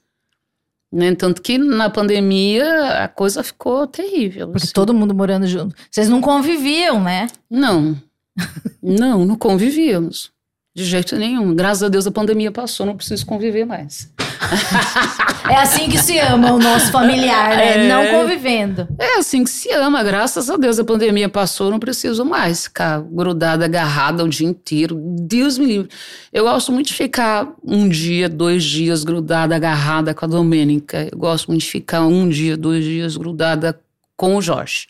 [0.92, 1.14] Né?
[1.16, 4.48] Tanto que na pandemia a coisa ficou terrível.
[4.48, 4.74] Porque assim.
[4.74, 5.76] todo mundo morando junto.
[5.92, 7.28] Vocês não conviviam, né?
[7.50, 8.02] Não,
[8.82, 10.32] não, não convivíamos.
[10.76, 11.56] De jeito nenhum.
[11.56, 14.14] Graças a Deus a pandemia passou, não preciso conviver mais.
[15.50, 17.86] É assim que se ama o nosso familiar, né?
[17.86, 17.88] É.
[17.88, 18.88] Não convivendo.
[19.00, 23.02] É assim que se ama, graças a Deus a pandemia passou, não preciso mais ficar
[23.02, 25.00] grudada, agarrada o dia inteiro.
[25.22, 25.90] Deus me livre.
[26.34, 31.08] Eu gosto muito de ficar um dia, dois dias grudada, agarrada com a Domênica.
[31.12, 33.80] Eu gosto muito de ficar um dia, dois dias grudada
[34.18, 34.88] com o Jorge.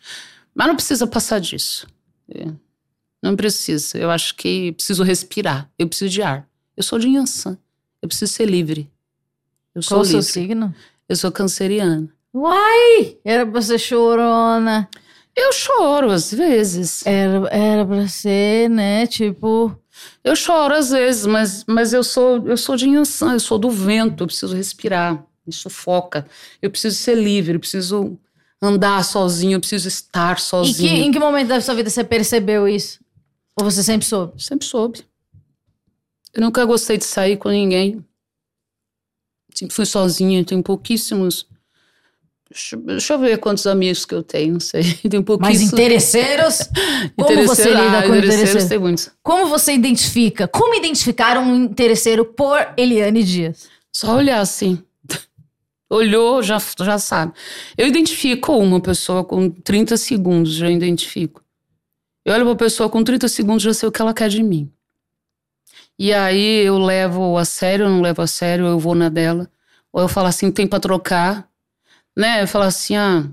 [0.55, 1.85] Mas não precisa passar disso.
[2.33, 2.47] É.
[3.21, 3.97] Não precisa.
[3.97, 5.69] Eu acho que preciso respirar.
[5.77, 6.47] Eu preciso de ar.
[6.75, 7.57] Eu sou de Yansan.
[8.01, 8.89] Eu preciso ser livre.
[9.77, 10.73] Eu sou Qual o seu signo?
[11.07, 12.09] Eu sou canceriana.
[12.33, 13.17] Uai!
[13.23, 14.89] Era pra ser chorona.
[15.35, 17.05] Eu choro às vezes.
[17.05, 19.05] Era, era pra ser, né?
[19.05, 19.77] Tipo.
[20.23, 23.69] Eu choro às vezes, mas, mas eu sou eu sou de Yansan, eu sou do
[23.69, 26.25] vento, eu preciso respirar, me sufoca.
[26.59, 28.17] Eu preciso ser livre, eu preciso
[28.59, 31.03] andar sozinho, eu preciso estar Em que, sozinho.
[31.05, 32.99] em que momento da sua vida você percebeu isso?
[33.55, 34.41] Ou você sempre soube?
[34.41, 35.01] Sempre soube.
[36.33, 38.03] Eu nunca gostei de sair com ninguém.
[39.57, 41.47] Sempre fui sozinha, tenho pouquíssimos.
[42.85, 44.83] Deixa, eu ver quantos amigos que eu tenho, não sei.
[45.09, 45.73] Tenho Mas pouquíssimos.
[45.73, 46.59] interesseiros?
[47.17, 48.63] Como você Interesseiros- lida ah, com interesseiros interesseiros?
[48.69, 49.09] tem muitos.
[49.23, 50.47] Como você identifica?
[50.47, 53.67] Como identificar um interesseiro por Eliane Dias?
[53.91, 54.77] Só olhar assim.
[55.89, 57.33] Olhou, já, já sabe.
[57.75, 61.43] Eu identifico uma pessoa com 30 segundos, já identifico.
[62.23, 64.71] Eu olho pra pessoa com 30 segundos, já sei o que ela quer de mim.
[65.99, 69.49] E aí eu levo a sério, eu não levo a sério, eu vou na dela.
[69.91, 71.47] Ou eu falo assim, tem pra trocar.
[72.15, 72.43] Né?
[72.43, 73.25] Eu falo assim, ah,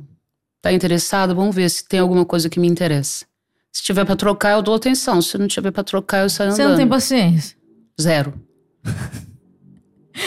[0.62, 1.34] tá interessado?
[1.34, 3.26] Vamos ver se tem alguma coisa que me interessa.
[3.70, 5.20] Se tiver pra trocar, eu dou atenção.
[5.20, 6.70] Se não tiver pra trocar, eu saio Você andando.
[6.70, 7.56] não tem paciência.
[8.00, 8.34] Zero.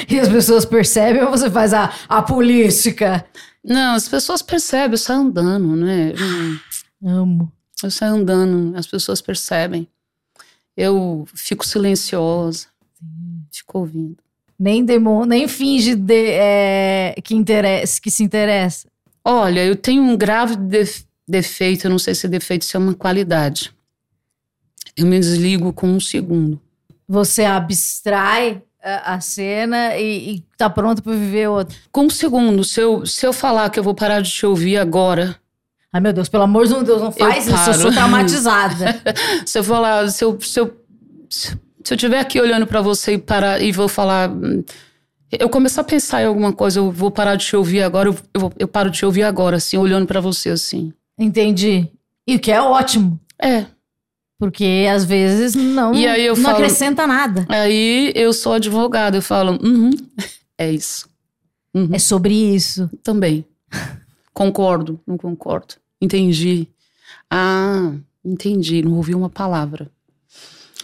[0.09, 3.25] E as pessoas percebem ou você faz a, a política?
[3.63, 6.13] Não, as pessoas percebem, eu saio andando, né?
[7.03, 7.51] Amo.
[7.81, 9.87] Eu saio andando, as pessoas percebem.
[10.77, 12.67] Eu fico silenciosa,
[13.51, 14.15] fico ouvindo.
[14.59, 18.87] Nem demo, nem finge de- é, que, interessa, que se interessa.
[19.25, 22.93] Olha, eu tenho um grave def- defeito, eu não sei se defeito se é uma
[22.93, 23.73] qualidade.
[24.95, 26.59] Eu me desligo com um segundo.
[27.07, 31.75] Você abstrai a, cena e, e tá pronto pra viver outra.
[31.91, 34.77] Com um segundo, se eu, se eu falar que eu vou parar de te ouvir
[34.77, 35.35] agora,
[35.97, 37.55] Ai, meu Deus, pelo amor de Deus, não faz isso.
[37.55, 37.73] Eu paro.
[37.81, 39.01] sou traumatizada.
[39.45, 40.77] se eu falar, se eu, se eu,
[41.27, 41.49] se
[41.89, 44.63] eu estiver aqui olhando pra você e parar e vou falar, hum,
[45.31, 48.17] eu começar a pensar em alguma coisa, eu vou parar de te ouvir agora, eu,
[48.35, 50.93] eu, eu paro de te ouvir agora, assim, olhando pra você, assim.
[51.17, 51.87] Entendi.
[52.27, 53.19] E o que é ótimo.
[53.41, 53.65] É.
[54.39, 57.43] Porque às vezes não, E aí eu não falo- acrescenta nada.
[57.49, 59.89] Aí eu sou advogada, eu falo, uhum,
[60.59, 61.09] é isso.
[61.73, 62.87] Uhum, É sobre isso.
[63.03, 63.43] Também.
[64.31, 65.73] Concordo, não concordo.
[66.01, 66.67] Entendi.
[67.29, 69.89] Ah, entendi, não ouvi uma palavra.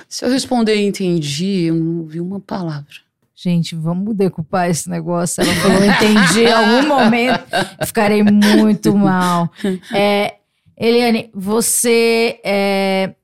[0.09, 3.03] Se eu responder entendi, eu não ouvi uma palavra.
[3.35, 5.41] Gente, vamos decupar esse negócio.
[5.43, 6.43] Ela falou, entendi.
[6.43, 7.43] Em algum momento
[7.85, 9.51] ficarei muito mal.
[9.93, 10.35] É,
[10.77, 13.15] Eliane, você é,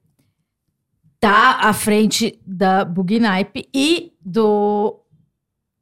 [1.20, 5.00] tá à frente da Bugnipe e do.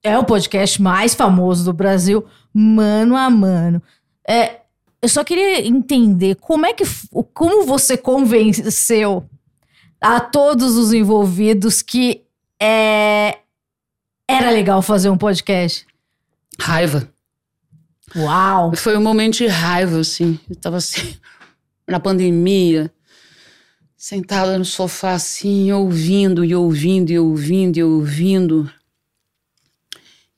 [0.03, 3.81] É o podcast mais famoso do Brasil, mano a mano.
[4.27, 4.61] É,
[5.01, 6.83] eu só queria entender como é que
[7.33, 9.29] como você convenceu
[10.01, 12.23] a todos os envolvidos que
[12.59, 13.39] é,
[14.27, 15.85] era legal fazer um podcast.
[16.59, 17.07] Raiva.
[18.15, 18.75] Uau!
[18.75, 20.39] Foi um momento de raiva, assim.
[20.49, 21.15] Eu tava assim,
[21.87, 22.91] na pandemia,
[23.95, 28.71] sentada no sofá, assim, ouvindo e ouvindo e ouvindo e ouvindo.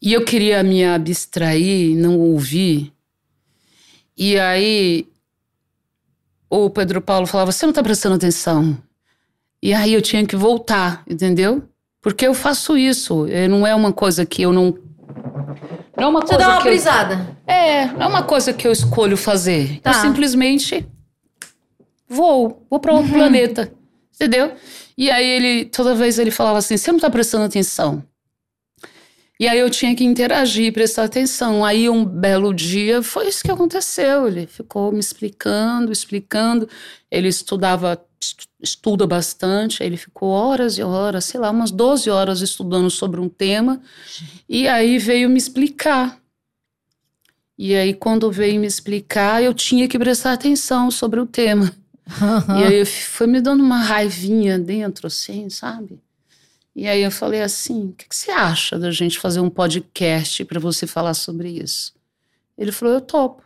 [0.01, 2.93] E eu queria me abstrair, não ouvir.
[4.19, 5.07] E aí,
[6.49, 8.77] o Pedro Paulo falava: Você não tá prestando atenção.
[9.63, 11.63] E aí eu tinha que voltar, entendeu?
[12.01, 13.25] Porque eu faço isso.
[13.27, 14.77] eh, Não é uma coisa que eu não.
[15.97, 17.37] Não é uma Você coisa dá uma que eu- brisada.
[17.47, 19.79] é, não é uma coisa que eu escolho fazer.
[19.81, 19.91] Tá.
[19.91, 20.85] Eu simplesmente
[22.07, 23.71] vou, vou para outro planeta.
[24.15, 24.51] Entendeu?
[24.97, 28.03] E aí ele, toda vez ele falava assim: você não tá prestando atenção.
[29.39, 31.63] E aí eu tinha que interagir, prestar atenção.
[31.63, 34.27] Aí um belo dia foi isso que aconteceu.
[34.27, 36.67] Ele ficou me explicando, explicando.
[37.09, 39.81] Ele estudava, estu- estuda bastante.
[39.81, 43.81] Aí ele ficou horas e horas, sei lá, umas 12 horas estudando sobre um tema.
[44.47, 46.19] E aí veio me explicar.
[47.57, 51.71] E aí, quando veio me explicar, eu tinha que prestar atenção sobre o tema.
[52.57, 55.99] E aí foi me dando uma raivinha dentro, assim, sabe?
[56.79, 60.45] E aí eu falei assim: o que, que você acha da gente fazer um podcast
[60.45, 61.93] para você falar sobre isso?
[62.57, 63.43] Ele falou: eu topo.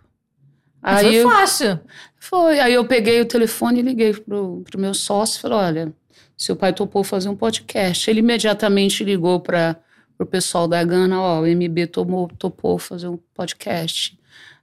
[0.80, 1.80] Aí Foi eu, fácil.
[2.16, 2.60] foi.
[2.60, 5.94] Aí eu peguei o telefone e liguei pro, pro meu sócio e falei: olha,
[6.38, 8.08] seu pai topou fazer um podcast.
[8.08, 9.78] Ele imediatamente ligou para
[10.20, 14.16] o pessoal da Gana: ó, o MB tomou, topou fazer um podcast.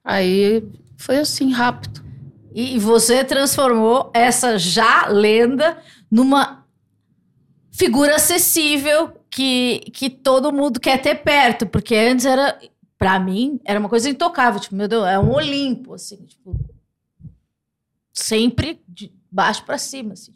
[0.05, 0.63] Aí
[0.97, 2.05] foi assim, rápido.
[2.55, 5.77] E você transformou essa já lenda
[6.09, 6.60] numa
[7.81, 12.59] figura acessível que, que todo mundo quer ter perto, porque antes era,
[12.99, 16.55] pra mim, era uma coisa intocável, tipo, meu Deus, é um Olimpo, assim, tipo,
[18.13, 20.33] sempre de baixo pra cima, assim,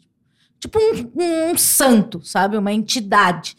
[0.59, 3.55] tipo um, um santo, sabe, uma entidade.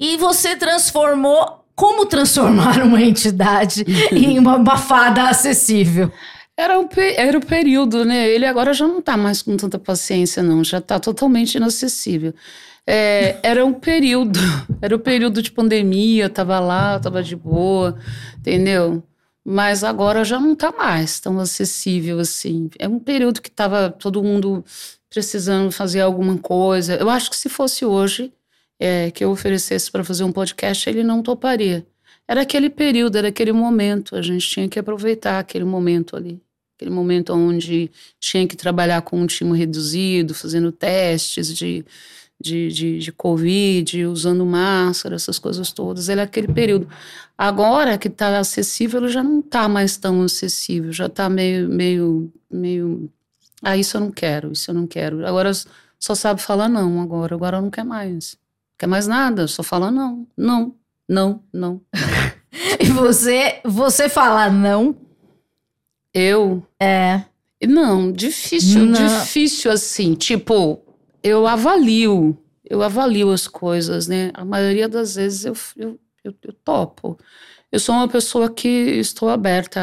[0.00, 6.10] E você transformou, como transformar uma entidade em uma, uma fada acessível?
[6.56, 8.28] Era o, pe- era o período, né?
[8.28, 10.62] Ele agora já não tá mais com tanta paciência, não.
[10.62, 12.34] Já tá totalmente inacessível.
[12.86, 14.38] É, era um período,
[14.82, 17.96] era o período de pandemia, tava lá, tava de boa,
[18.38, 19.02] entendeu?
[19.44, 22.70] Mas agora já não tá mais tão acessível assim.
[22.78, 24.64] É um período que tava todo mundo
[25.10, 26.94] precisando fazer alguma coisa.
[26.96, 28.32] Eu acho que se fosse hoje
[28.80, 31.86] é, que eu oferecesse para fazer um podcast, ele não toparia.
[32.26, 34.16] Era aquele período, era aquele momento.
[34.16, 36.40] A gente tinha que aproveitar aquele momento ali.
[36.76, 41.84] Aquele momento onde tinha que trabalhar com um time reduzido, fazendo testes de,
[42.42, 46.08] de, de, de Covid, usando máscara, essas coisas todas.
[46.08, 46.88] Era aquele período.
[47.38, 52.32] Agora que está acessível, ele já não está mais tão acessível, já está meio, meio,
[52.50, 53.10] meio.
[53.62, 55.26] Ah, isso eu não quero, isso eu não quero.
[55.26, 55.52] Agora
[55.98, 57.34] só sabe falar não, agora.
[57.34, 58.36] Agora não quer mais.
[58.78, 60.74] Quer mais nada, só fala não, não,
[61.08, 61.80] não, não.
[62.78, 64.94] E você, você falar não,
[66.12, 66.62] Eu.
[66.78, 67.22] é.
[67.66, 69.20] Não, difícil, Não.
[69.20, 70.14] difícil assim.
[70.14, 70.80] Tipo,
[71.22, 74.30] eu avalio, eu avalio as coisas, né?
[74.34, 77.18] A maioria das vezes eu, eu, eu, eu topo.
[77.70, 79.80] Eu sou uma pessoa que estou aberta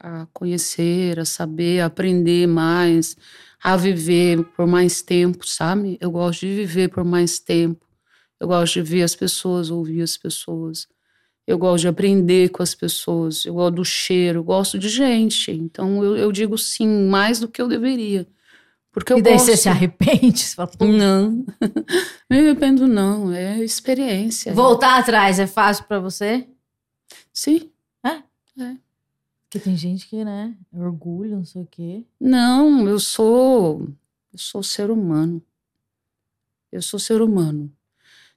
[0.00, 3.16] a, a conhecer, a saber, a aprender mais,
[3.62, 5.98] a viver por mais tempo, sabe?
[6.00, 7.86] Eu gosto de viver por mais tempo.
[8.40, 10.86] Eu gosto de ver as pessoas, ouvir as pessoas.
[11.46, 15.50] Eu gosto de aprender com as pessoas, eu gosto do cheiro, eu gosto de gente.
[15.50, 18.26] Então eu, eu digo sim, mais do que eu deveria.
[18.92, 19.46] Porque eu e daí gosto.
[19.46, 20.38] você se arrepende?
[20.40, 21.44] Você fala, "Pô, Não,
[22.28, 24.52] me arrependo não, é experiência.
[24.52, 26.48] Voltar atrás é fácil pra você?
[27.32, 27.70] Sim.
[29.48, 32.04] Porque tem gente que, né, é orgulho, não sei o quê.
[32.20, 33.88] Não, eu sou,
[34.30, 35.42] eu sou ser humano.
[36.70, 37.72] Eu sou ser humano.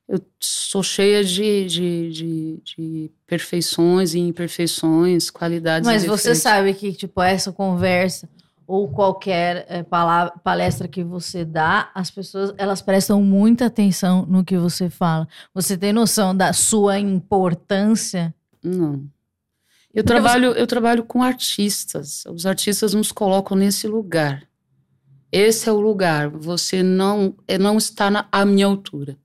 [0.08, 6.94] Eu sou cheia de, de, de, de perfeições e imperfeições, qualidades Mas você sabe que,
[6.94, 8.30] tipo, essa conversa
[8.72, 14.46] ou qualquer é, pala- palestra que você dá, as pessoas, elas prestam muita atenção no
[14.46, 15.28] que você fala.
[15.54, 18.34] Você tem noção da sua importância?
[18.64, 18.94] Não.
[19.94, 22.24] Eu Porque trabalho, eu trabalho com artistas.
[22.28, 24.44] Os artistas nos colocam nesse lugar.
[25.30, 26.30] Esse é o lugar.
[26.30, 29.18] Você não, é, não está na, à minha altura.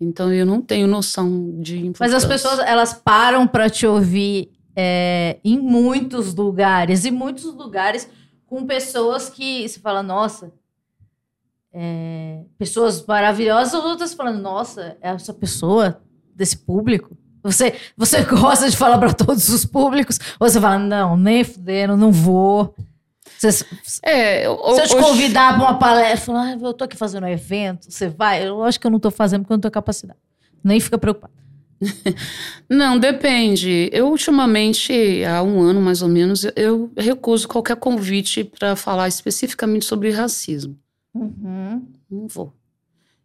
[0.00, 2.28] Então eu não tenho noção de Mas as importância.
[2.28, 7.04] pessoas, elas param pra te ouvir é, em muitos lugares.
[7.04, 8.08] E muitos lugares
[8.48, 10.50] com pessoas que você fala, nossa...
[11.72, 16.00] é, pessoas maravilhosas, outras falando, nossa, essa pessoa
[16.34, 20.18] desse público Você, você gosta de falar para todos os públicos?
[20.40, 22.74] Ou você fala, não, nem fudendo, não vou.
[23.38, 23.64] Você,
[24.02, 27.24] É, se eu te hoje- convidar pra uma palestra, falar, ah, eu tô aqui fazendo
[27.24, 28.48] um evento, você vai?
[28.48, 30.18] Eu acho que eu não tô fazendo porque eu não tenho capacidade.
[30.64, 31.32] Nem fica preocupado.
[32.68, 33.88] Não, depende.
[33.92, 34.92] Eu, ultimamente,
[35.24, 40.78] há um ano mais ou menos, eu recuso qualquer convite para falar especificamente sobre racismo.
[41.14, 41.86] Uhum.
[42.10, 42.52] Não vou.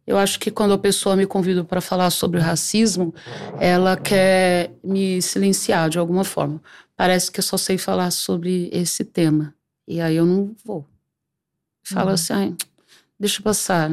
[0.06, 3.14] Eu acho que quando a pessoa me convida para falar sobre racismo,
[3.60, 6.62] ela quer me silenciar de alguma forma.
[6.95, 9.54] Parece que eu só sei falar sobre esse tema.
[9.88, 10.86] E aí eu não vou.
[11.84, 12.14] Falo Uhum.
[12.14, 12.56] assim, "Ai,
[13.20, 13.89] deixa passar.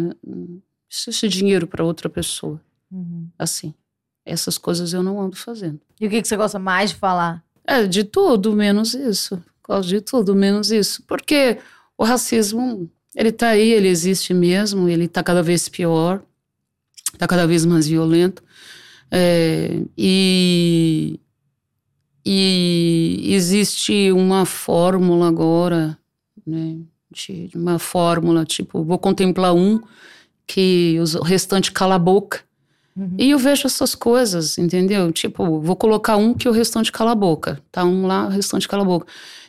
[0.88, 2.60] Isso esse dinheiro para outra pessoa.
[2.90, 3.28] Uhum.
[3.38, 3.72] Assim.
[4.30, 5.80] Essas coisas eu não ando fazendo.
[6.00, 7.42] E o que, que você gosta mais de falar?
[7.66, 9.42] É, de tudo menos isso.
[9.66, 11.02] Gosto de tudo menos isso.
[11.06, 11.58] Porque
[11.96, 16.22] o racismo, ele tá aí, ele existe mesmo, ele tá cada vez pior,
[17.18, 18.42] tá cada vez mais violento.
[19.10, 21.20] É, e,
[22.24, 25.98] e existe uma fórmula agora,
[26.46, 26.78] né?
[27.12, 29.80] De, de uma fórmula, tipo, vou contemplar um
[30.46, 32.40] que o restante cala a boca.
[33.00, 33.14] Uhum.
[33.18, 35.10] E eu vejo essas coisas, entendeu?
[35.10, 37.58] Tipo, vou colocar um que o restante cala a boca.
[37.72, 39.06] Tá um lá, o restante cala a boca.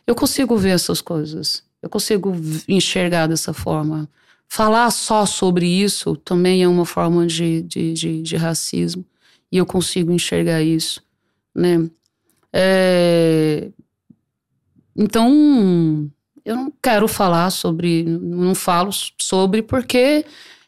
[0.07, 1.61] Eu consigo ver essas coisas.
[1.81, 2.33] Eu consigo
[2.65, 4.07] enxergar dessa forma.
[4.47, 9.03] Falar só sobre isso também é uma forma de, de, de, de racismo.
[9.51, 11.03] E eu consigo enxergar isso,
[11.53, 11.89] né?
[12.53, 13.69] É,
[14.95, 16.09] Então,
[16.45, 20.25] eu não quero falar sobre, não falo sobre porque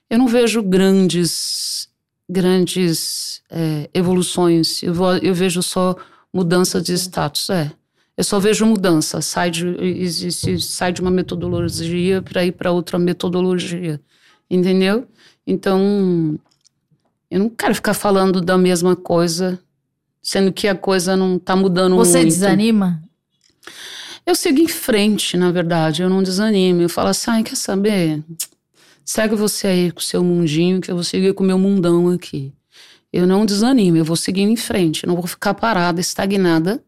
[0.09, 1.89] eu não vejo grandes,
[2.33, 4.81] grandes é, evoluções.
[4.83, 5.95] Eu, vou- eu vejo só
[6.33, 7.71] mudança de status, é.
[8.17, 12.99] Eu só vejo mudança, sai de, existe, sai de uma metodologia para ir para outra
[12.99, 13.99] metodologia,
[14.49, 15.07] entendeu?
[15.47, 16.37] Então,
[17.29, 19.59] eu não quero ficar falando da mesma coisa,
[20.21, 22.29] sendo que a coisa não está mudando Você muito.
[22.29, 23.01] desanima?
[24.25, 26.81] Eu sigo em frente, na verdade, eu não desanimo.
[26.81, 28.23] Eu falo assim, ai, quer saber?
[29.05, 32.09] Segue você aí com o seu mundinho, que eu vou seguir com o meu mundão
[32.09, 32.53] aqui.
[33.11, 35.03] Eu não desanimo, eu vou seguir em frente.
[35.03, 36.83] Eu não vou ficar parada, estagnada,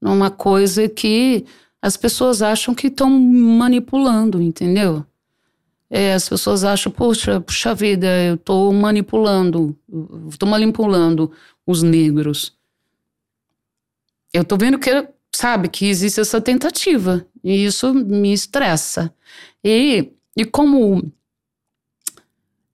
[0.00, 1.44] numa coisa que
[1.80, 5.04] as pessoas acham que estão manipulando, entendeu?
[5.88, 9.78] É, as pessoas acham, poxa, puxa vida, eu tô manipulando,
[10.38, 11.30] tô manipulando
[11.64, 12.56] os negros.
[14.32, 14.90] Eu tô vendo que,
[15.32, 17.24] sabe, que existe essa tentativa.
[17.42, 19.14] E isso me estressa.
[19.62, 21.10] E, e como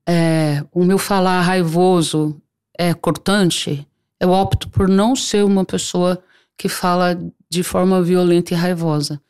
[0.06, 2.40] é, o meu falar raivoso
[2.76, 3.86] é cortante,
[4.18, 6.22] eu opto por não ser uma pessoa
[6.58, 9.20] que fala de forma violenta e raivosa.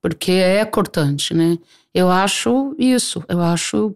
[0.00, 1.58] Porque é cortante, né?
[1.92, 3.94] Eu acho isso, eu acho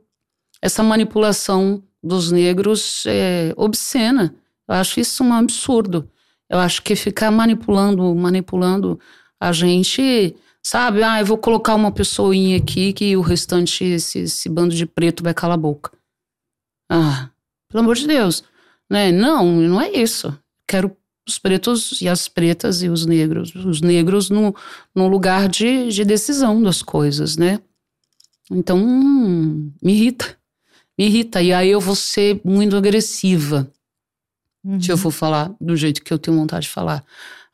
[0.61, 4.35] essa manipulação dos negros é, obscena.
[4.69, 6.09] Eu acho isso um absurdo.
[6.49, 8.99] Eu acho que ficar manipulando, manipulando
[9.39, 11.03] a gente, sabe?
[11.03, 15.23] Ah, eu vou colocar uma pessoinha aqui que o restante, esse, esse bando de preto
[15.23, 15.93] vai calar a boca.
[16.91, 17.31] Ah,
[17.69, 18.43] pelo amor de Deus.
[18.89, 19.13] Né?
[19.13, 20.37] Não, não é isso.
[20.67, 20.97] Quero
[21.27, 23.55] os pretos e as pretas e os negros.
[23.55, 24.55] Os negros no,
[24.95, 27.61] no lugar de, de decisão das coisas, né?
[28.51, 30.37] Então, hum, me irrita.
[30.99, 31.41] Me irrita.
[31.41, 33.71] E aí eu vou ser muito agressiva
[34.63, 34.79] Uhum.
[34.79, 37.03] se eu for falar do jeito que eu tenho vontade de falar.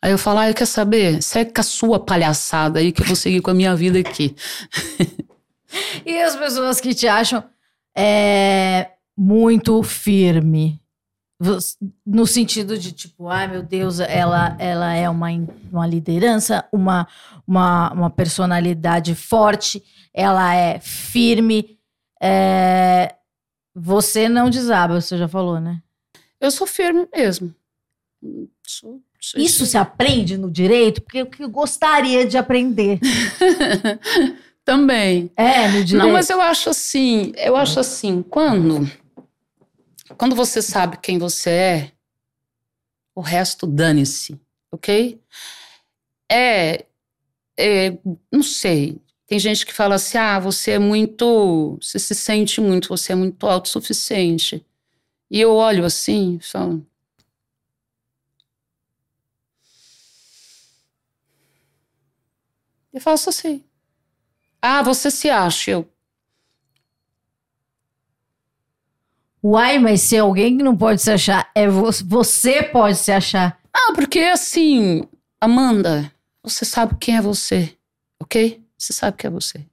[0.06, 1.20] Aí eu falo, ah, quer saber?
[1.20, 4.36] Segue com a sua palhaçada aí que eu vou seguir com a minha vida aqui.
[6.06, 7.42] E as pessoas que te acham
[7.94, 10.80] é, muito firme.
[12.06, 15.26] No sentido de, tipo, ai meu Deus, ela, ela é uma,
[15.70, 17.06] uma liderança, uma,
[17.46, 19.82] uma, uma personalidade forte,
[20.14, 21.76] ela é firme.
[22.22, 23.16] é,
[23.74, 25.82] Você não desaba, você já falou, né?
[26.40, 27.52] Eu sou firme mesmo.
[28.66, 29.02] Sou
[29.36, 31.02] Isso se aprende no direito?
[31.02, 32.98] Porque eu que gostaria de aprender.
[34.64, 35.30] Também.
[35.36, 36.04] É, no direito.
[36.04, 38.90] Não, mas eu acho assim, eu acho assim, quando
[40.16, 41.92] quando você sabe quem você é,
[43.14, 44.38] o resto dane-se,
[44.70, 45.20] ok?
[46.30, 46.84] É,
[47.58, 47.98] é,
[48.30, 49.00] não sei.
[49.26, 53.16] Tem gente que fala assim, ah, você é muito, você se sente muito, você é
[53.16, 54.64] muito autossuficiente.
[55.30, 56.86] E eu olho assim, e falo,
[62.96, 63.62] eu faço assim.
[64.60, 65.88] Ah, você se acha, eu.
[69.42, 73.60] Uai, mas se alguém que não pode se achar, é vo- você pode se achar.
[73.72, 75.02] Ah, porque assim,
[75.40, 76.10] Amanda,
[76.42, 77.76] você sabe quem é você,
[78.20, 78.64] ok?
[78.76, 79.64] Você sabe quem é você.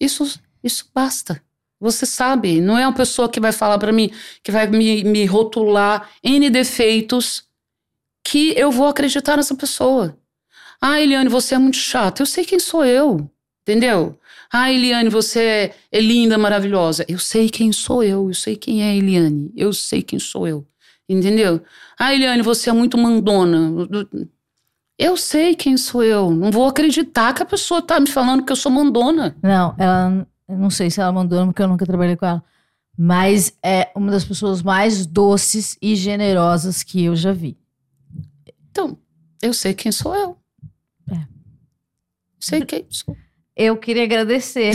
[0.00, 1.42] Isso, isso basta.
[1.78, 4.10] Você sabe, não é uma pessoa que vai falar para mim,
[4.42, 7.44] que vai me, me rotular N defeitos,
[8.24, 10.18] que eu vou acreditar nessa pessoa.
[10.80, 12.22] Ah, Eliane, você é muito chata.
[12.22, 13.30] Eu sei quem sou eu,
[13.62, 14.18] entendeu?
[14.52, 17.04] Ah, Eliane, você é linda, maravilhosa.
[17.08, 20.66] Eu sei quem sou eu, eu sei quem é Eliane, eu sei quem sou eu,
[21.08, 21.60] entendeu?
[21.98, 23.72] Ah, Eliane, você é muito mandona.
[24.98, 26.30] Eu sei quem sou eu.
[26.30, 29.36] Não vou acreditar que a pessoa tá me falando que eu sou mandona.
[29.42, 30.26] Não, ela.
[30.48, 32.42] Não sei se ela mandou, porque eu nunca trabalhei com ela.
[32.96, 37.58] Mas é uma das pessoas mais doces e generosas que eu já vi.
[38.70, 38.96] Então,
[39.42, 40.35] eu sei quem sou eu.
[42.46, 42.58] É.
[42.58, 43.16] Sei quem sou.
[43.54, 44.72] Eu queria agradecer.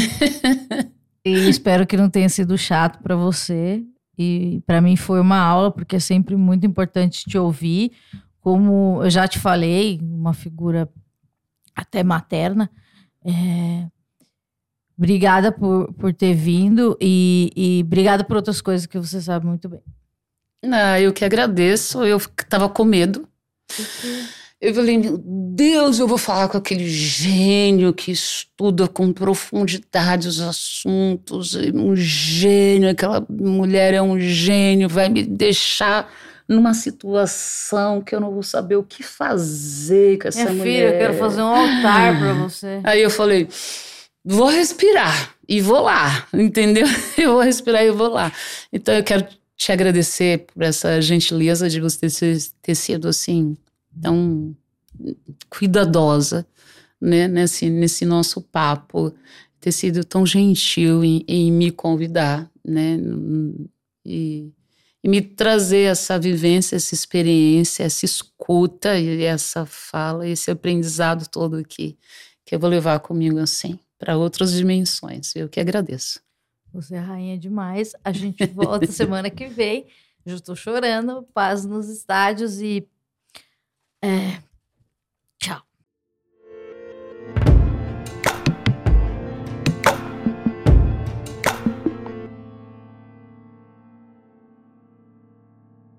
[1.24, 3.84] e espero que não tenha sido chato para você.
[4.18, 7.92] E para mim foi uma aula, porque é sempre muito importante te ouvir.
[8.40, 10.90] Como eu já te falei, uma figura
[11.76, 12.70] até materna.
[13.24, 13.88] É,
[15.02, 19.68] Obrigada por, por ter vindo e, e obrigada por outras coisas que você sabe muito
[19.68, 19.82] bem.
[20.64, 22.04] Ah, eu que agradeço.
[22.04, 23.28] Eu tava com medo.
[24.62, 30.40] Eu falei, meu Deus, eu vou falar com aquele gênio que estuda com profundidade os
[30.40, 36.08] assuntos, um gênio, aquela mulher é um gênio, vai me deixar
[36.48, 40.64] numa situação que eu não vou saber o que fazer com essa Minha mulher.
[40.64, 42.82] filha, eu quero fazer um altar para você.
[42.84, 43.48] Aí eu falei,
[44.24, 46.86] vou respirar e vou lá, entendeu?
[47.18, 48.32] Eu vou respirar e vou lá.
[48.72, 49.26] Então eu quero
[49.58, 52.08] te agradecer por essa gentileza de você
[52.62, 53.58] ter sido assim
[54.00, 54.56] tão
[55.50, 56.46] cuidadosa,
[57.00, 59.14] né, nesse, nesse nosso papo,
[59.60, 63.00] ter sido tão gentil em, em me convidar, né,
[64.06, 64.52] e,
[65.04, 71.64] e me trazer essa vivência, essa experiência, essa escuta e essa fala, esse aprendizado todo
[71.64, 71.98] que,
[72.46, 75.36] que eu vou levar comigo assim para outras dimensões.
[75.36, 76.20] Eu que agradeço.
[76.74, 77.92] Você é rainha demais.
[78.04, 79.86] A gente volta semana que vem.
[80.26, 81.24] Já estou chorando.
[81.34, 82.88] Paz nos estádios e
[84.02, 84.42] é,